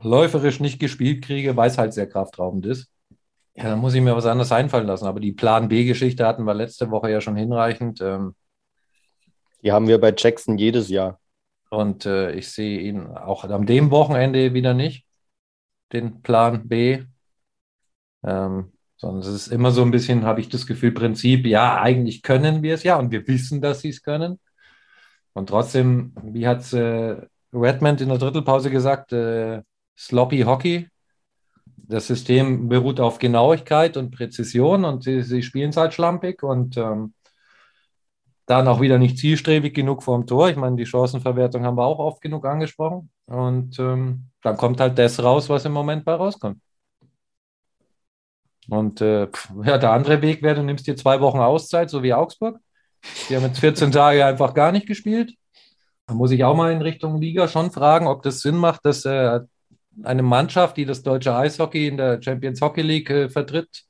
[0.02, 2.90] läuferisch nicht gespielt kriege, weil es halt sehr kraftraubend ist.
[3.56, 5.06] Ja, dann muss ich mir was anderes einfallen lassen.
[5.06, 8.02] Aber die Plan B-Geschichte hatten wir letzte Woche ja schon hinreichend.
[8.02, 8.36] Ähm,
[9.62, 11.20] die haben wir bei Jackson jedes Jahr.
[11.70, 15.06] Und äh, ich sehe ihn auch an dem Wochenende wieder nicht,
[15.92, 17.04] den Plan B.
[18.24, 22.22] Ähm, sondern es ist immer so ein bisschen, habe ich das Gefühl, Prinzip, ja, eigentlich
[22.22, 24.40] können wir es ja und wir wissen, dass sie es können.
[25.34, 27.18] Und trotzdem, wie hat äh,
[27.54, 29.62] Redmond in der Drittelpause gesagt, äh,
[29.98, 30.88] sloppy Hockey.
[31.66, 36.78] Das System beruht auf Genauigkeit und Präzision und sie, sie spielen es halt schlampig und
[36.78, 37.14] ähm,
[38.46, 40.50] dann auch wieder nicht zielstrebig genug vorm Tor.
[40.50, 43.10] Ich meine, die Chancenverwertung haben wir auch oft genug angesprochen.
[43.26, 46.60] Und ähm, dann kommt halt das raus, was im Moment bei rauskommt.
[48.70, 49.28] Und äh,
[49.64, 52.60] ja, der andere Weg wäre, du nimmst dir zwei Wochen Auszeit, so wie Augsburg.
[53.30, 55.34] Die haben jetzt 14 Tage einfach gar nicht gespielt.
[56.14, 59.42] Muss ich auch mal in Richtung Liga schon fragen, ob das Sinn macht, dass äh,
[60.04, 63.84] eine Mannschaft, die das deutsche Eishockey in der Champions Hockey League äh, vertritt,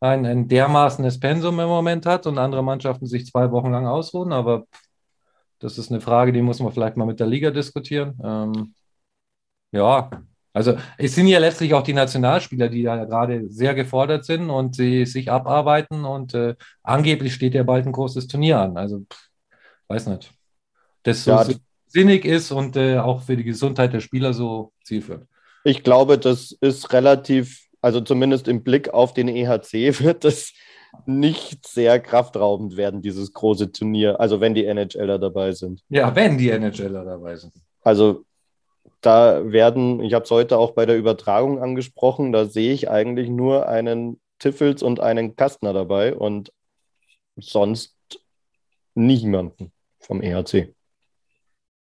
[0.00, 4.32] ein, ein dermaßenes Pensum im Moment hat und andere Mannschaften sich zwei Wochen lang ausruhen.
[4.32, 4.64] Aber
[5.58, 8.18] das ist eine Frage, die muss man vielleicht mal mit der Liga diskutieren.
[8.24, 8.74] Ähm,
[9.72, 10.10] ja,
[10.52, 14.74] also es sind ja letztlich auch die Nationalspieler, die ja gerade sehr gefordert sind und
[14.74, 18.76] sie sich abarbeiten und äh, angeblich steht ja bald ein großes Turnier an.
[18.76, 19.28] Also pff,
[19.88, 20.39] weiß nicht.
[21.02, 21.46] Das so ja,
[21.86, 25.26] sinnig ist und äh, auch für die Gesundheit der Spieler so zielführend.
[25.64, 30.52] Ich glaube, das ist relativ, also zumindest im Blick auf den EHC wird das
[31.06, 34.20] nicht sehr kraftraubend werden, dieses große Turnier.
[34.20, 35.82] Also wenn die NHLer dabei sind.
[35.88, 37.52] Ja, wenn die NHLer dabei sind.
[37.82, 38.24] Also
[39.00, 43.28] da werden, ich habe es heute auch bei der Übertragung angesprochen, da sehe ich eigentlich
[43.28, 46.52] nur einen Tiffels und einen Kastner dabei und
[47.36, 47.96] sonst
[48.94, 50.74] niemanden vom EHC.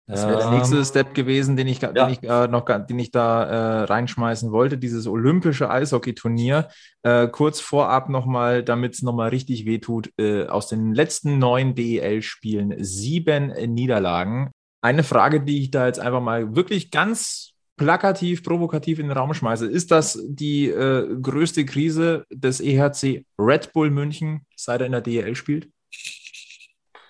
[0.09, 1.91] Das wäre der nächste ähm, Step gewesen, den ich, ja.
[1.91, 6.69] den ich, äh, noch, den ich da äh, reinschmeißen wollte, dieses olympische Eishockeyturnier.
[7.03, 12.75] Äh, kurz vorab nochmal, damit es nochmal richtig wehtut, äh, aus den letzten neun DEL-Spielen
[12.81, 14.51] sieben Niederlagen.
[14.81, 19.33] Eine Frage, die ich da jetzt einfach mal wirklich ganz plakativ, provokativ in den Raum
[19.33, 19.67] schmeiße.
[19.67, 25.01] Ist das die äh, größte Krise des EHC Red Bull München, seit er in der
[25.01, 25.69] DEL spielt?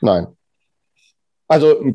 [0.01, 0.27] Nein.
[1.47, 1.93] Also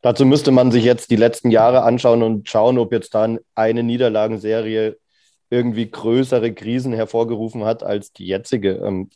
[0.00, 3.82] Dazu müsste man sich jetzt die letzten Jahre anschauen und schauen, ob jetzt dann eine
[3.82, 4.96] Niederlagenserie
[5.50, 8.76] irgendwie größere Krisen hervorgerufen hat als die jetzige.
[8.76, 9.10] Ähm,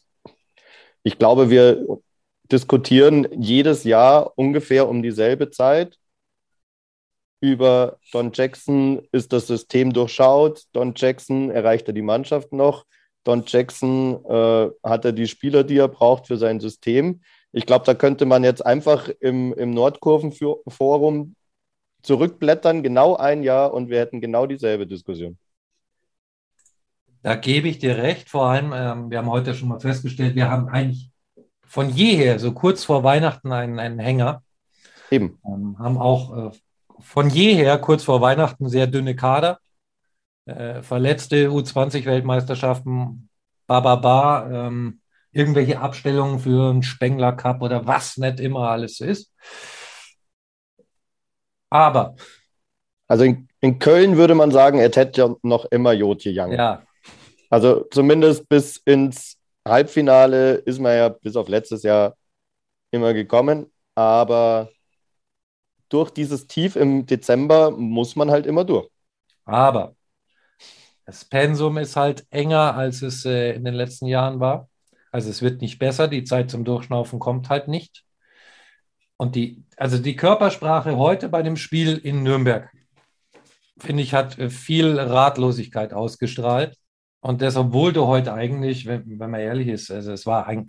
[1.02, 1.86] ich glaube, wir
[2.50, 5.98] diskutieren jedes Jahr ungefähr um dieselbe Zeit
[7.40, 12.86] über Don Jackson ist das System durchschaut, Don Jackson erreicht er die Mannschaft noch,
[13.24, 17.20] Don Jackson äh, hat er die Spieler, die er braucht für sein System.
[17.52, 21.36] Ich glaube, da könnte man jetzt einfach im, im Nordkurvenforum
[22.02, 25.38] zurückblättern, genau ein Jahr, und wir hätten genau dieselbe Diskussion.
[27.22, 28.28] Da gebe ich dir recht.
[28.28, 31.10] Vor allem, ähm, wir haben heute schon mal festgestellt, wir haben eigentlich
[31.64, 34.42] von jeher, so kurz vor Weihnachten, einen, einen Hänger.
[35.10, 35.38] Eben.
[35.46, 36.50] Ähm, haben auch äh,
[37.00, 39.60] von jeher, kurz vor Weihnachten, sehr dünne Kader.
[40.46, 43.28] Äh, verletzte U20-Weltmeisterschaften,
[43.66, 45.01] Bababa, ähm,
[45.32, 49.32] irgendwelche Abstellungen für einen Spengler Cup oder was nicht immer alles ist.
[51.70, 52.16] Aber.
[53.08, 56.52] Also in, in Köln würde man sagen, er hätte ja noch immer Jotje Young.
[56.52, 56.82] Ja.
[57.48, 62.16] Also zumindest bis ins Halbfinale ist man ja bis auf letztes Jahr
[62.90, 63.72] immer gekommen.
[63.94, 64.70] Aber
[65.88, 68.88] durch dieses Tief im Dezember muss man halt immer durch.
[69.44, 69.94] Aber
[71.04, 74.68] das Pensum ist halt enger, als es äh, in den letzten Jahren war.
[75.12, 78.04] Also es wird nicht besser, die Zeit zum Durchschnaufen kommt halt nicht.
[79.18, 82.70] Und die, also die Körpersprache heute bei dem Spiel in Nürnberg,
[83.78, 86.76] finde ich, hat äh, viel Ratlosigkeit ausgestrahlt.
[87.20, 90.66] Und das, obwohl du heute eigentlich, wenn, wenn man ehrlich ist, also es war ein,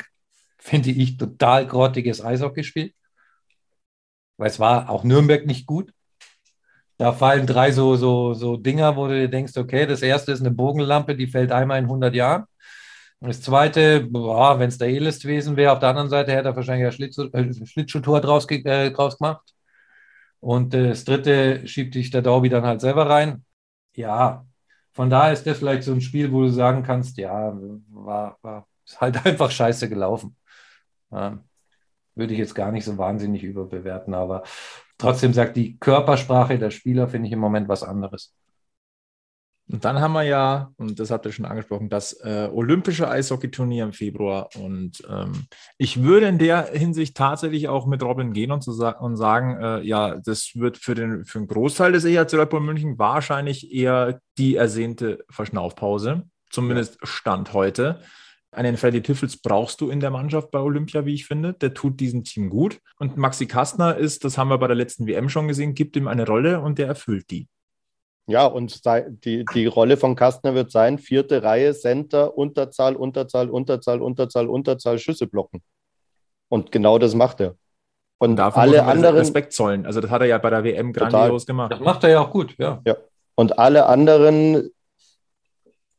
[0.60, 2.94] finde ich, total grottiges Eishockeyspiel.
[4.38, 5.94] Weil es war auch Nürnberg nicht gut.
[6.98, 10.42] Da fallen drei so, so, so Dinger, wo du dir denkst, okay, das erste ist
[10.42, 12.46] eine Bogenlampe, die fällt einmal in 100 Jahren.
[13.26, 16.88] Das zweite, wenn es der Elist gewesen wäre, auf der anderen Seite hätte er wahrscheinlich
[16.88, 19.54] ein Schlittschuh, äh, draus, äh, draus gemacht.
[20.42, 23.46] Und äh, das dritte schiebt dich der Daubi dann halt selber rein.
[23.96, 24.46] Ja,
[24.92, 27.58] von daher ist das vielleicht so ein Spiel, wo du sagen kannst, ja,
[27.92, 30.36] war, war ist halt einfach scheiße gelaufen.
[31.12, 31.40] Ja,
[32.16, 34.44] würde ich jetzt gar nicht so wahnsinnig überbewerten, aber
[34.98, 38.34] trotzdem sagt die Körpersprache der Spieler, finde ich im Moment was anderes.
[39.70, 43.86] Und dann haben wir ja, und das habt ihr schon angesprochen, das äh, olympische Eishockeyturnier
[43.86, 44.50] im Februar.
[44.56, 45.48] Und ähm,
[45.78, 49.58] ich würde in der Hinsicht tatsächlich auch mit Robin gehen und, zu sa und sagen,
[49.62, 53.74] äh, ja, das wird für den, für den Großteil des EHC Red Bull München wahrscheinlich
[53.74, 56.24] eher die ersehnte Verschnaufpause.
[56.50, 58.00] Zumindest Stand heute.
[58.52, 61.54] Einen Freddy Tiffels brauchst du in der Mannschaft bei Olympia, wie ich finde.
[61.54, 62.80] Der tut diesem Team gut.
[63.00, 66.08] Und Maxi Kastner ist, das haben wir bei der letzten WM schon gesehen, gibt ihm
[66.08, 67.48] eine Rolle und der erfüllt die.
[68.28, 68.82] Ja, und
[69.26, 74.98] die, die Rolle von Kastner wird sein, vierte Reihe, Center, Unterzahl, Unterzahl, Unterzahl, Unterzahl, Unterzahl,
[74.98, 75.62] Schüsse blocken.
[76.48, 77.56] Und genau das macht er.
[78.20, 79.86] Und Dafür alle anderen Respekt zollen.
[79.86, 81.74] Also das hat er ja bei der WM grandios gemacht.
[81.74, 82.82] Das macht er ja auch gut, ja.
[82.86, 82.96] ja.
[83.36, 84.70] Und alle anderen,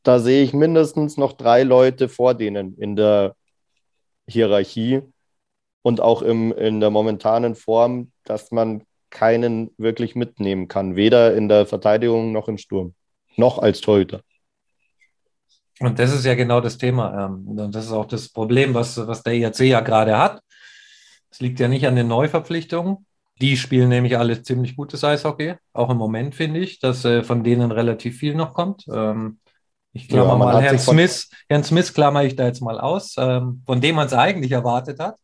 [0.01, 3.35] da sehe ich mindestens noch drei Leute vor denen in der
[4.27, 5.01] Hierarchie
[5.83, 11.49] und auch im, in der momentanen Form, dass man keinen wirklich mitnehmen kann, weder in
[11.49, 12.93] der Verteidigung noch im Sturm,
[13.37, 14.21] noch als Torhüter.
[15.79, 17.25] Und das ist ja genau das Thema.
[17.25, 20.41] Ähm, und das ist auch das Problem, was, was der IAC ja gerade hat.
[21.29, 23.05] Es liegt ja nicht an den Neuverpflichtungen.
[23.41, 25.55] Die spielen nämlich alle ziemlich gutes Eishockey.
[25.73, 28.85] Auch im Moment finde ich, dass äh, von denen relativ viel noch kommt.
[28.89, 29.39] Ähm,
[29.91, 33.61] ich klammer ja, mal Herrn Smith, Herrn Smith klammer ich da jetzt mal aus, ähm,
[33.65, 35.17] von dem man es eigentlich erwartet hat.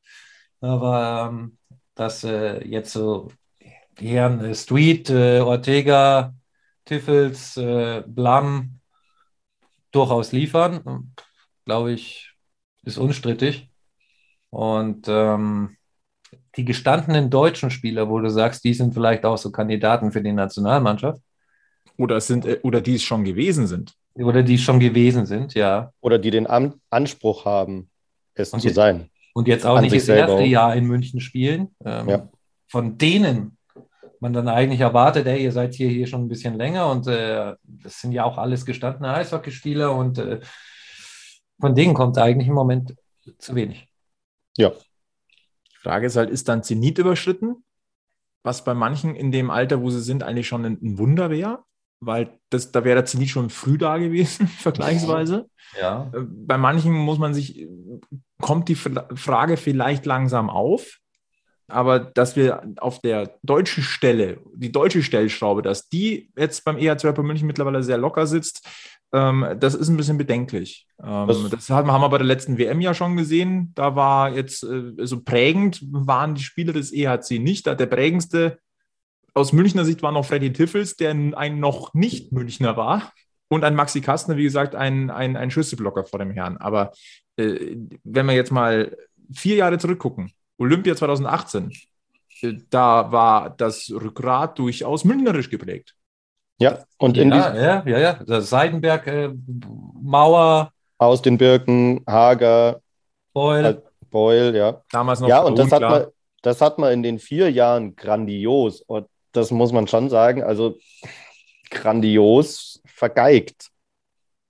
[0.59, 1.49] Aber
[1.95, 3.29] dass äh, jetzt so
[4.01, 6.33] die Herren äh, Street, äh, Ortega,
[6.85, 8.79] Tiffels, äh, Blam
[9.91, 11.13] durchaus liefern,
[11.65, 12.33] glaube ich,
[12.83, 13.69] ist unstrittig.
[14.49, 15.77] Und ähm,
[16.55, 20.33] die gestandenen deutschen Spieler, wo du sagst, die sind vielleicht auch so Kandidaten für die
[20.33, 21.21] Nationalmannschaft.
[21.97, 23.93] Oder, sind, äh, oder die es schon gewesen sind.
[24.15, 25.93] Oder die es schon gewesen sind, ja.
[26.01, 27.89] Oder die den An Anspruch haben,
[28.33, 29.09] es und zu sein.
[29.33, 31.73] Und jetzt auch nicht das erste Jahr in München spielen.
[31.85, 32.29] Ähm, ja.
[32.67, 33.57] Von denen
[34.21, 37.55] man dann eigentlich erwartet, ey, ihr seid hier, hier schon ein bisschen länger und äh,
[37.63, 40.39] das sind ja auch alles gestandene Eishockeyspieler und äh,
[41.59, 42.95] von denen kommt eigentlich im Moment
[43.39, 43.87] zu wenig.
[44.57, 44.69] Ja.
[44.69, 47.63] Die Frage ist halt, ist dann Zenit überschritten?
[48.43, 51.63] Was bei manchen in dem Alter, wo sie sind, eigentlich schon ein, ein Wunder wäre,
[51.99, 55.49] weil das, da wäre der Zenit schon früh da gewesen, vergleichsweise.
[55.79, 56.11] Ja.
[56.13, 57.67] Äh, bei manchen muss man sich,
[58.39, 61.00] kommt die Frage vielleicht langsam auf
[61.71, 67.05] aber dass wir auf der deutschen Stelle, die deutsche Stellschraube, dass die jetzt beim EHC
[67.05, 68.67] Rapper München mittlerweile sehr locker sitzt,
[69.13, 70.87] ähm, das ist ein bisschen bedenklich.
[71.03, 73.71] Ähm, das, das haben, wir bei der letzten WM ja schon gesehen.
[73.75, 77.65] Da war jetzt äh, so prägend, waren die Spieler des EHC nicht.
[77.65, 78.59] Der prägendste
[79.33, 83.11] aus Münchner Sicht war noch Freddy Tiffels, der ein noch nicht Münchner war.
[83.49, 86.55] Und ein Maxi Kastner, wie gesagt, ein, ein, ein Schüsselblocker vor dem Herrn.
[86.57, 86.91] Aber
[87.35, 88.95] äh, wenn wir jetzt mal
[89.33, 91.71] vier Jahre zurückgucken, Olympia 2018,
[92.41, 95.95] äh, da war das Rückgrat durchaus münderisch geprägt.
[96.59, 98.13] Ja, und in ja, ja, ja, ja.
[98.23, 99.29] Das Seidenberg, äh,
[100.01, 100.71] Mauer.
[100.99, 102.81] Aus den Birken, Hager,
[103.33, 103.65] Beul.
[103.65, 104.83] Äh, Beul, ja.
[104.91, 105.27] Damals noch.
[105.27, 106.05] Ja, und das hat, man,
[106.43, 110.77] das hat man in den vier Jahren grandios, und das muss man schon sagen, also
[111.71, 113.69] grandios vergeigt.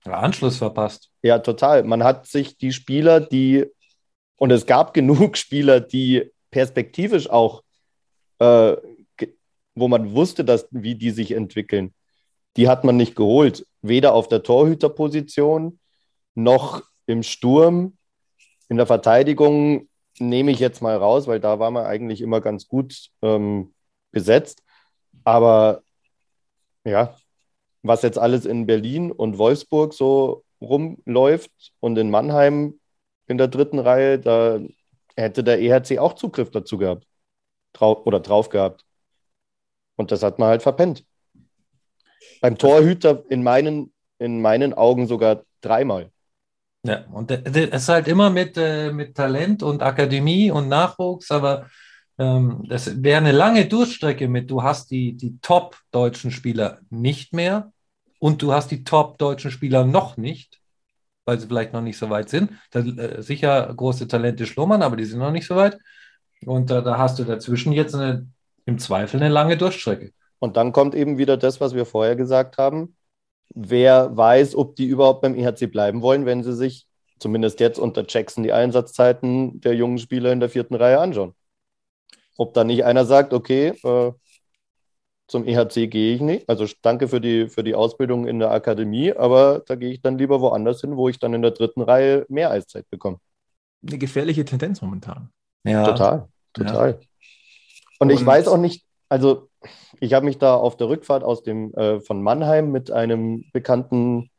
[0.04, 1.10] Ja, Anschluss verpasst.
[1.22, 1.84] Ja, total.
[1.84, 3.66] Man hat sich die Spieler, die
[4.42, 7.62] und es gab genug Spieler, die perspektivisch auch,
[8.40, 8.76] äh,
[9.76, 11.94] wo man wusste, dass, wie die sich entwickeln.
[12.56, 13.64] Die hat man nicht geholt.
[13.82, 15.78] Weder auf der Torhüterposition
[16.34, 17.96] noch im Sturm.
[18.68, 22.66] In der Verteidigung nehme ich jetzt mal raus, weil da war man eigentlich immer ganz
[22.66, 23.72] gut ähm,
[24.10, 24.64] besetzt.
[25.22, 25.84] Aber
[26.82, 27.16] ja,
[27.84, 32.80] was jetzt alles in Berlin und Wolfsburg so rumläuft und in Mannheim
[33.26, 34.60] in der dritten Reihe, da
[35.16, 37.06] hätte der EHC auch Zugriff dazu gehabt.
[37.72, 38.84] Trau oder drauf gehabt.
[39.96, 41.04] Und das hat man halt verpennt.
[42.40, 46.10] Beim Torhüter in meinen, in meinen Augen sogar dreimal.
[46.84, 51.70] Ja, und es ist halt immer mit, äh, mit Talent und Akademie und Nachwuchs, aber
[52.18, 57.72] ähm, das wäre eine lange Durchstrecke mit, du hast die, die top-deutschen Spieler nicht mehr
[58.18, 60.61] und du hast die top-deutschen Spieler noch nicht
[61.24, 62.52] weil sie vielleicht noch nicht so weit sind.
[62.70, 65.78] Da, äh, sicher große Talente schlummern, aber die sind noch nicht so weit.
[66.44, 68.26] Und äh, da hast du dazwischen jetzt eine,
[68.64, 70.12] im Zweifel eine lange Durchstrecke.
[70.38, 72.96] Und dann kommt eben wieder das, was wir vorher gesagt haben.
[73.54, 76.86] Wer weiß, ob die überhaupt beim EHC bleiben wollen, wenn sie sich
[77.18, 81.34] zumindest jetzt unter Jackson die Einsatzzeiten der jungen Spieler in der vierten Reihe anschauen.
[82.36, 84.12] Ob da nicht einer sagt, okay, äh,
[85.32, 86.48] zum EHC gehe ich nicht.
[86.48, 90.18] Also danke für die, für die Ausbildung in der Akademie, aber da gehe ich dann
[90.18, 93.18] lieber woanders hin, wo ich dann in der dritten Reihe mehr Eiszeit bekomme.
[93.84, 95.30] Eine gefährliche Tendenz momentan.
[95.64, 95.84] Ja.
[95.86, 96.90] Total, total.
[96.90, 96.96] Ja.
[96.96, 97.06] Und,
[97.98, 99.48] Und ich weiß auch nicht, also
[100.00, 104.30] ich habe mich da auf der Rückfahrt aus dem, äh, von Mannheim mit einem bekannten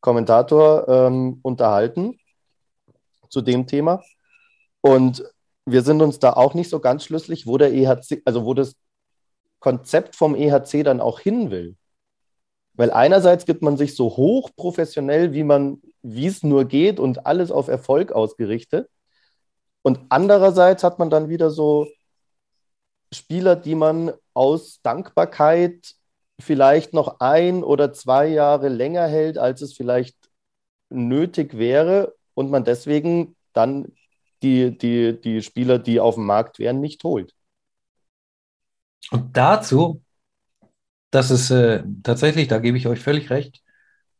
[0.00, 2.18] Kommentator ähm, unterhalten
[3.28, 4.02] zu dem Thema.
[4.80, 5.22] Und
[5.64, 8.74] wir sind uns da auch nicht so ganz schlüssig, wo der EHC, also wo das
[9.60, 11.76] Konzept vom EHC dann auch hin will.
[12.74, 17.26] Weil einerseits gibt man sich so hoch professionell, wie man, wie es nur geht und
[17.26, 18.88] alles auf Erfolg ausgerichtet.
[19.82, 21.88] Und andererseits hat man dann wieder so
[23.12, 25.94] Spieler, die man aus Dankbarkeit
[26.40, 30.16] vielleicht noch ein oder zwei Jahre länger hält, als es vielleicht
[30.90, 33.92] nötig wäre und man deswegen dann
[34.42, 37.34] die, die, die Spieler, die auf dem Markt wären, nicht holt.
[39.10, 40.02] Und dazu,
[41.10, 43.62] dass es äh, tatsächlich, da gebe ich euch völlig recht,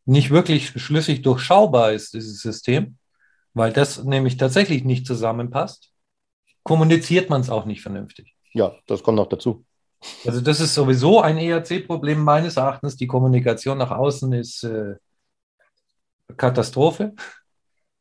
[0.04, 2.96] nicht wirklich schlüssig durchschaubar ist, dieses System,
[3.52, 5.92] weil das nämlich tatsächlich nicht zusammenpasst,
[6.62, 8.34] kommuniziert man es auch nicht vernünftig.
[8.52, 9.64] Ja, das kommt noch dazu.
[10.24, 12.96] Also das ist sowieso ein ERC-Problem meines Erachtens.
[12.96, 14.94] Die Kommunikation nach außen ist äh,
[16.36, 17.14] Katastrophe.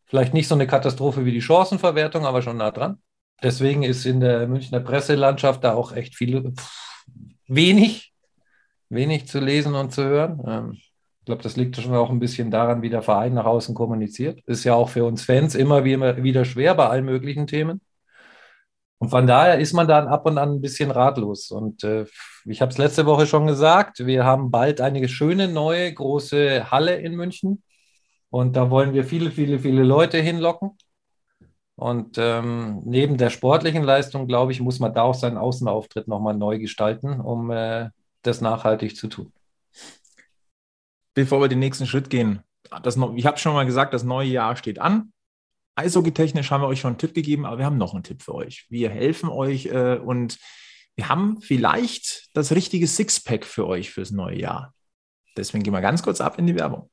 [0.05, 3.01] Vielleicht nicht so eine Katastrophe wie die Chancenverwertung, aber schon nah dran.
[3.41, 7.05] Deswegen ist in der Münchner Presselandschaft da auch echt viel, pff,
[7.47, 8.13] wenig,
[8.89, 10.41] wenig zu lesen und zu hören.
[10.47, 13.75] Ähm, ich glaube, das liegt schon auch ein bisschen daran, wie der Verein nach außen
[13.75, 14.41] kommuniziert.
[14.45, 17.81] Ist ja auch für uns Fans immer wieder schwer bei allen möglichen Themen.
[18.99, 21.51] Und von daher ist man dann ab und an ein bisschen ratlos.
[21.51, 22.05] Und äh,
[22.45, 26.95] ich habe es letzte Woche schon gesagt, wir haben bald eine schöne neue große Halle
[26.95, 27.61] in München.
[28.29, 30.77] Und da wollen wir viele, viele, viele Leute hinlocken.
[31.77, 36.35] Und ähm, neben der sportlichen Leistung, glaube ich, muss man da auch seinen Außenauftritt nochmal
[36.35, 37.91] neu gestalten, um äh,
[38.23, 39.31] das nachhaltig zu tun.
[41.13, 42.41] Bevor wir den nächsten Schritt gehen,
[42.81, 45.13] das, ich habe schon mal gesagt, das neue Jahr steht an.
[45.75, 48.33] Eishockey-technisch haben wir euch schon einen Tipp gegeben, aber wir haben noch einen Tipp für
[48.33, 48.65] euch.
[48.69, 50.39] Wir helfen euch äh, und
[50.95, 54.73] wir haben vielleicht das richtige Sixpack für euch fürs neue Jahr.
[55.37, 56.89] Deswegen gehen wir ganz kurz ab in die Werbung.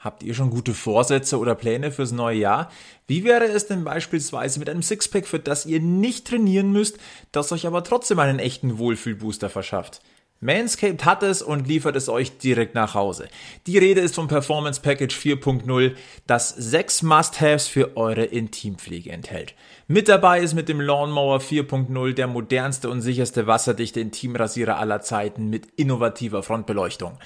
[0.00, 2.72] Habt ihr schon gute Vorsätze oder Pläne fürs neue Jahr?
[3.06, 6.96] Wie wäre es denn beispielsweise mit einem Sixpack, für das ihr nicht trainieren müsst,
[7.32, 10.00] das euch aber trotzdem einen echten Wohlfühlbooster verschafft?
[10.42, 13.28] Manscaped hat es und liefert es euch direkt nach Hause.
[13.66, 15.92] Die Rede ist vom Performance Package 4.0,
[16.26, 19.54] das sechs Must-Haves für eure Intimpflege enthält.
[19.86, 25.50] Mit dabei ist mit dem Lawnmower 4.0 der modernste und sicherste wasserdichte Intimrasierer aller Zeiten
[25.50, 27.18] mit innovativer Frontbeleuchtung.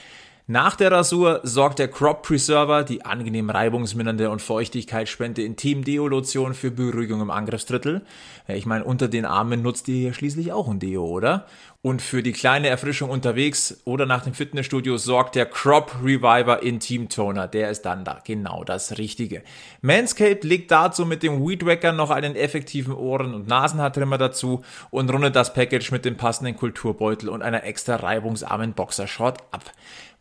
[0.46, 6.52] Nach der Rasur sorgt der Crop Preserver, die angenehm reibungsmindernde und Feuchtigkeitsspende Intim Deo Lotion
[6.52, 8.02] für Beruhigung im Angriffsdrittel.
[8.46, 11.46] Ich meine, unter den Armen nutzt ihr ja schließlich auch ein Deo, oder?
[11.80, 17.08] Und für die kleine Erfrischung unterwegs oder nach dem Fitnessstudio sorgt der Crop Reviver Intim
[17.08, 17.48] Toner.
[17.48, 19.42] Der ist dann da genau das Richtige.
[19.80, 25.10] Manscaped legt dazu mit dem Weed Wacker noch einen effektiven Ohren- und Nasenhaartrimmer dazu und
[25.10, 29.70] rundet das Package mit dem passenden Kulturbeutel und einer extra reibungsarmen Boxershort ab.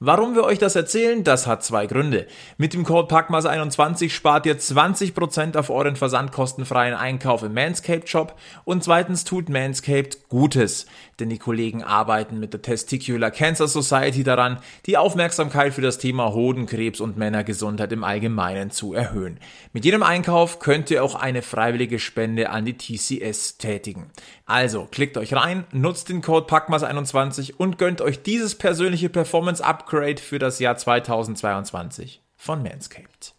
[0.05, 1.23] Warum wir euch das erzählen?
[1.23, 2.27] Das hat zwei Gründe.
[2.57, 8.83] Mit dem Code PACMAS21 spart ihr 20% auf euren versandkostenfreien Einkauf im Manscaped Shop und
[8.83, 10.87] zweitens tut Manscaped Gutes,
[11.21, 16.33] denn die Kollegen arbeiten mit der Testicular Cancer Society daran, die Aufmerksamkeit für das Thema
[16.33, 19.39] Hodenkrebs und Männergesundheit im Allgemeinen zu erhöhen.
[19.71, 24.11] Mit jedem Einkauf könnt ihr auch eine freiwillige Spende an die TCS tätigen.
[24.45, 29.63] Also klickt euch rein, nutzt den Code PACMAS21 und gönnt euch dieses persönliche Performance
[29.93, 33.35] Upgrade für das Jahr 2022 von Manscaped.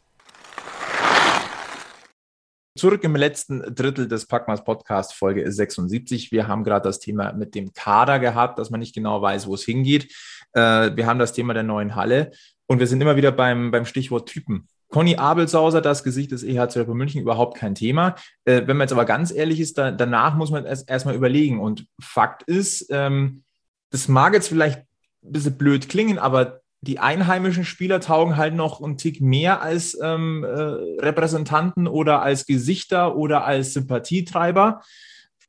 [2.78, 6.30] Zurück im letzten Drittel des Packmas Podcast, Folge 76.
[6.30, 9.54] Wir haben gerade das Thema mit dem Kader gehabt, dass man nicht genau weiß, wo
[9.54, 10.14] es hingeht.
[10.52, 12.30] Äh, wir haben das Thema der neuen Halle
[12.66, 14.68] und wir sind immer wieder beim, beim Stichwort Typen.
[14.90, 18.14] Conny Abelsauser, das Gesicht des EHC Red München, überhaupt kein Thema.
[18.44, 21.58] Äh, wenn man jetzt aber ganz ehrlich ist, da, danach muss man erst erstmal überlegen.
[21.58, 23.42] Und Fakt ist, ähm,
[23.90, 24.84] das mag jetzt vielleicht
[25.32, 30.44] bisschen blöd klingen, aber die einheimischen Spieler taugen halt noch einen Tick mehr als ähm,
[30.44, 34.82] äh, Repräsentanten oder als Gesichter oder als Sympathietreiber.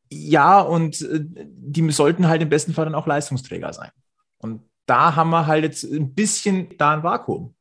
[0.09, 3.89] Ja, und äh, die sollten halt im besten Fall dann auch Leistungsträger sein.
[4.37, 7.53] Und da haben wir halt jetzt ein bisschen da ein Vakuum.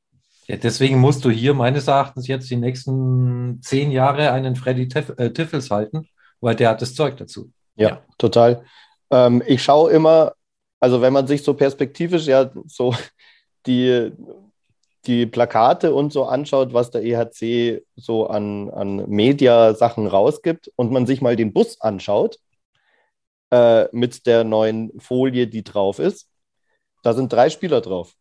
[0.47, 5.13] Ja, deswegen musst du hier meines Erachtens jetzt die nächsten zehn Jahre einen Freddy Tiff
[5.17, 6.07] äh, Tiffels halten,
[6.41, 7.51] weil der hat das Zeug dazu.
[7.77, 8.03] Ja, ja.
[8.19, 8.65] total.
[9.11, 10.33] Ähm, ich schaue immer,
[10.85, 12.95] also wenn man sich so perspektivisch ja so
[13.67, 14.13] die,
[15.07, 21.07] die Plakate und so anschaut, was der EHC so an, an Media-Sachen rausgibt und man
[21.07, 22.39] sich mal den Bus anschaut
[23.51, 26.29] äh, mit der neuen Folie, die drauf ist,
[27.03, 28.13] da sind drei Spieler drauf.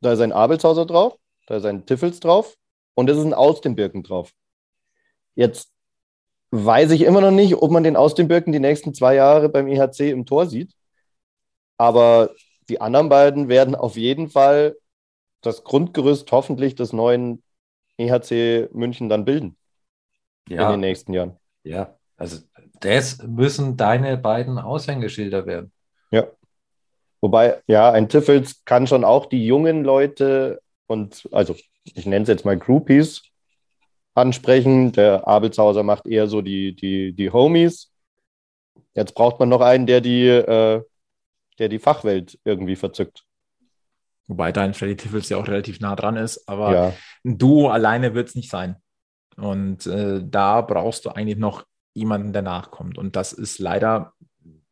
[0.00, 1.16] Da ist ein Abelshauser drauf,
[1.46, 2.56] da ist ein Tiffels drauf
[2.94, 4.32] und es ist ein Aus den Birken drauf.
[5.36, 5.70] Jetzt
[6.50, 9.48] weiß ich immer noch nicht, ob man den aus den Birken die nächsten zwei Jahre
[9.48, 10.74] beim EHC im Tor sieht.
[11.78, 12.34] Aber
[12.68, 14.76] die anderen beiden werden auf jeden Fall
[15.42, 17.42] das Grundgerüst hoffentlich des neuen
[17.98, 19.56] EHC München dann bilden
[20.48, 21.38] Ja, in den nächsten Jahren.
[21.64, 21.94] ja.
[22.16, 22.38] Also
[22.80, 25.72] das müssen deine beiden Aushängeschilder werden.
[27.20, 32.28] Wobei, ja, ein Tiffels kann schon auch die jungen Leute und, also ich nenne es
[32.28, 33.22] jetzt mal Groupies
[34.14, 34.92] ansprechen.
[34.92, 37.92] Der Abelshauser macht eher so die, die, die Homies.
[38.94, 40.82] Jetzt braucht man noch einen, der die, äh,
[41.58, 43.24] der die Fachwelt irgendwie verzückt.
[44.26, 46.92] Wobei dein Freddy Tiffels ja auch relativ nah dran ist, aber Ja,
[47.24, 48.76] ein Duo alleine wird es nicht sein.
[49.36, 52.98] Und äh, da brauchst du eigentlich noch jemanden, der nachkommt.
[52.98, 54.12] Und das ist leider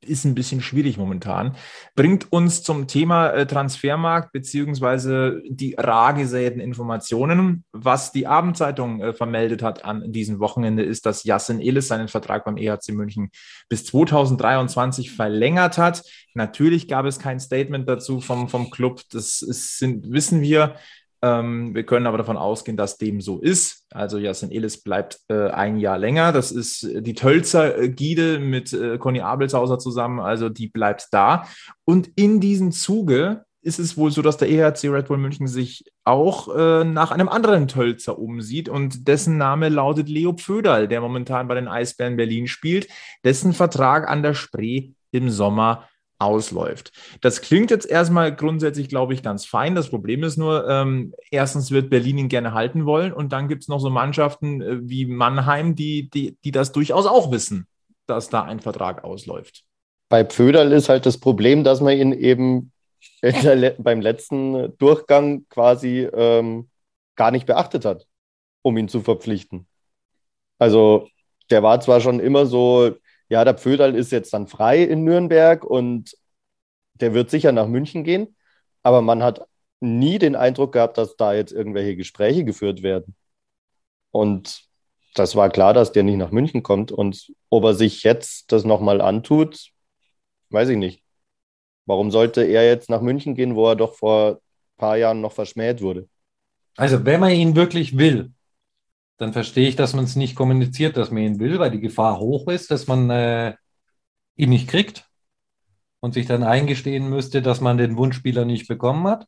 [0.04, 1.56] ist ein bisschen schwierig momentan.
[1.94, 7.64] Bringt uns zum Thema äh, Transfermarkt beziehungsweise die rar gesäten Informationen.
[7.72, 12.44] Was die Abendzeitung äh, vermeldet hat an diesem Wochenende ist, dass Yassin Illis seinen Vertrag
[12.44, 13.30] beim EHC München
[13.68, 16.02] bis 2023 verlängert hat.
[16.34, 19.00] Natürlich gab es kein Statement dazu vom, vom Club.
[19.10, 20.76] Das ist, sind, wissen wir.
[21.22, 23.85] Ähm, wir können aber davon ausgehen, dass dem so ist.
[23.92, 26.32] Also Jasin Elis bleibt äh, ein Jahr länger.
[26.32, 30.20] Das ist die Tölzer äh, Gide mit äh, Conny Abelshauser zusammen.
[30.20, 31.46] Also die bleibt da.
[31.84, 35.84] Und in diesem Zuge ist es wohl so, dass der EHC Red Bull München sich
[36.04, 41.48] auch äh, nach einem anderen Tölzer umsieht und dessen Name lautet Leo Pföderl, der momentan
[41.48, 42.86] bei den Eisbären Berlin spielt,
[43.24, 46.92] dessen Vertrag an der Spree im Sommer ausläuft.
[47.20, 49.74] Das klingt jetzt erstmal grundsätzlich, glaube ich, ganz fein.
[49.74, 53.62] Das Problem ist nur, ähm, erstens wird Berlin ihn gerne halten wollen und dann gibt
[53.62, 57.66] es noch so Mannschaften äh, wie Mannheim, die, die, die das durchaus auch wissen,
[58.06, 59.64] dass da ein Vertrag ausläuft.
[60.08, 62.72] bei Pföderl ist halt das Problem, dass man ihn eben
[63.22, 66.68] der, beim letzten Durchgang quasi ähm,
[67.16, 68.06] gar nicht beachtet hat,
[68.62, 69.66] um ihn zu verpflichten.
[70.58, 71.08] Also
[71.50, 72.94] der war zwar schon immer so,
[73.28, 76.16] ja, der Pföderl ist jetzt dann frei in Nürnberg und
[76.94, 78.36] der wird sicher nach München gehen,
[78.82, 79.46] aber man hat
[79.80, 83.14] nie den Eindruck gehabt, dass da jetzt irgendwelche Gespräche geführt werden.
[84.10, 84.66] Und
[85.14, 86.92] das war klar, dass der nicht nach München kommt.
[86.92, 89.70] Und ob er sich jetzt das nochmal antut,
[90.50, 91.02] weiß ich nicht.
[91.86, 94.36] Warum sollte er jetzt nach München gehen, wo er doch vor ein
[94.76, 96.08] paar Jahren noch verschmäht wurde?
[96.76, 98.32] Also, wenn man ihn wirklich will,
[99.18, 102.18] dann verstehe ich, dass man es nicht kommuniziert, dass man ihn will, weil die Gefahr
[102.18, 103.54] hoch ist, dass man äh,
[104.36, 105.08] ihn nicht kriegt
[106.00, 109.26] und sich dann eingestehen müsste, dass man den Wunschspieler nicht bekommen hat.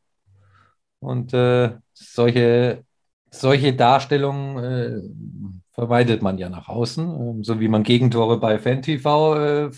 [1.01, 2.85] Und äh, solche,
[3.31, 5.01] solche Darstellungen äh,
[5.73, 7.05] vermeidet man ja nach außen.
[7.05, 9.71] Ähm, so wie man Gegentore bei FanTV äh,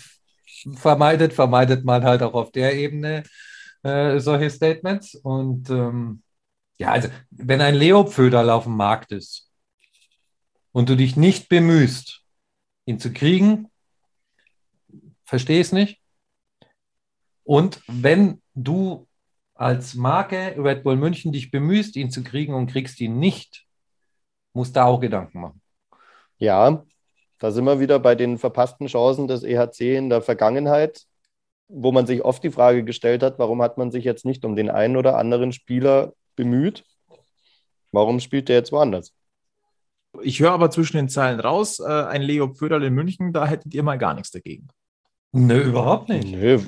[0.75, 3.23] vermeidet, vermeidet man halt auch auf der Ebene
[3.83, 5.15] äh, solche Statements.
[5.15, 6.21] Und ähm,
[6.77, 9.50] ja, also wenn ein Leopföderl auf dem Markt ist
[10.71, 12.23] und du dich nicht bemühst,
[12.85, 13.69] ihn zu kriegen,
[15.25, 16.01] verstehe es nicht.
[17.43, 19.07] Und wenn du
[19.53, 23.65] als Marke Red Bull München dich bemühst, ihn zu kriegen und kriegst ihn nicht,
[24.53, 25.61] musst du auch Gedanken machen.
[26.37, 26.83] Ja,
[27.39, 31.05] da sind wir wieder bei den verpassten Chancen des EHC in der Vergangenheit,
[31.67, 34.55] wo man sich oft die Frage gestellt hat, warum hat man sich jetzt nicht um
[34.55, 36.83] den einen oder anderen Spieler bemüht?
[37.91, 39.13] Warum spielt der jetzt woanders?
[40.21, 43.73] Ich höre aber zwischen den Zeilen raus, äh, ein Leo Pföderl in München, da hättet
[43.73, 44.67] ihr mal gar nichts dagegen.
[45.33, 46.27] Nö, überhaupt nicht.
[46.27, 46.59] Nö,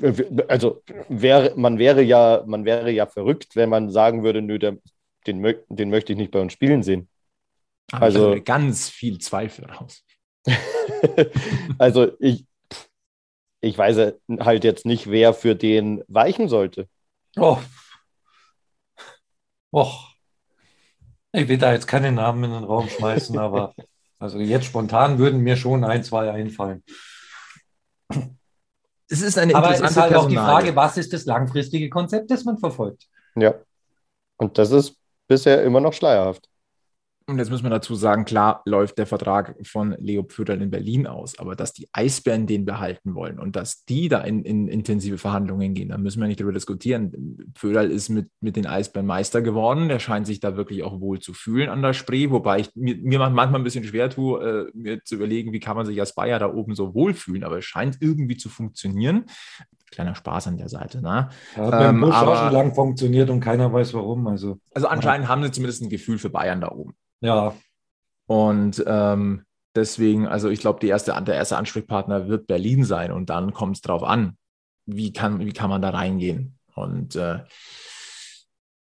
[0.48, 4.78] also wäre, man, wäre ja, man wäre ja verrückt, wenn man sagen würde, nö, der,
[5.26, 7.08] den, den möchte ich nicht bei uns spielen sehen.
[7.92, 10.04] Aber Also- ganz viel Zweifel raus.
[11.78, 12.46] also ich,
[13.60, 16.88] ich weiß halt jetzt nicht, wer für den weichen sollte.
[17.36, 17.58] Oh.
[19.72, 20.13] Och.
[21.34, 23.74] Ich will da jetzt keine Namen in den Raum schmeißen, aber
[24.20, 26.84] also jetzt spontan würden mir schon ein, zwei einfallen.
[29.08, 30.36] Es ist eine Aber es ist halt auch die.
[30.36, 33.08] Frage, was ist das langfristige Konzept, das man verfolgt?
[33.34, 33.54] Ja.
[34.36, 36.48] Und das ist bisher immer noch schleierhaft.
[37.26, 41.06] Und jetzt muss man dazu sagen, klar läuft der Vertrag von Leo Pföderl in Berlin
[41.06, 45.16] aus, aber dass die Eisbären den behalten wollen und dass die da in, in intensive
[45.16, 47.38] Verhandlungen gehen, da müssen wir nicht drüber diskutieren.
[47.54, 51.18] Pföderl ist mit, mit den Eisbären Meister geworden, der scheint sich da wirklich auch wohl
[51.18, 54.70] zu fühlen an der Spree, wobei ich mir, mir manchmal ein bisschen schwer tue, äh,
[54.76, 57.64] mir zu überlegen, wie kann man sich als Bayer da oben so wohlfühlen, aber es
[57.64, 59.24] scheint irgendwie zu funktionieren.
[59.90, 61.30] Kleiner Spaß an der Seite, ne?
[61.56, 64.26] Hat Ähm, aber- schon lang funktioniert und keiner weiß warum.
[64.26, 66.94] Also, Also anscheinend haben sie zumindest ein Gefühl für Bayern da oben.
[67.24, 67.56] Ja,
[68.26, 69.44] Und ähm,
[69.74, 73.82] deswegen, also ich glaube, erste, der erste Ansprechpartner wird Berlin sein und dann kommt es
[73.82, 74.36] drauf an,
[74.84, 76.58] wie kann, wie kann man da reingehen.
[76.74, 77.40] Und äh,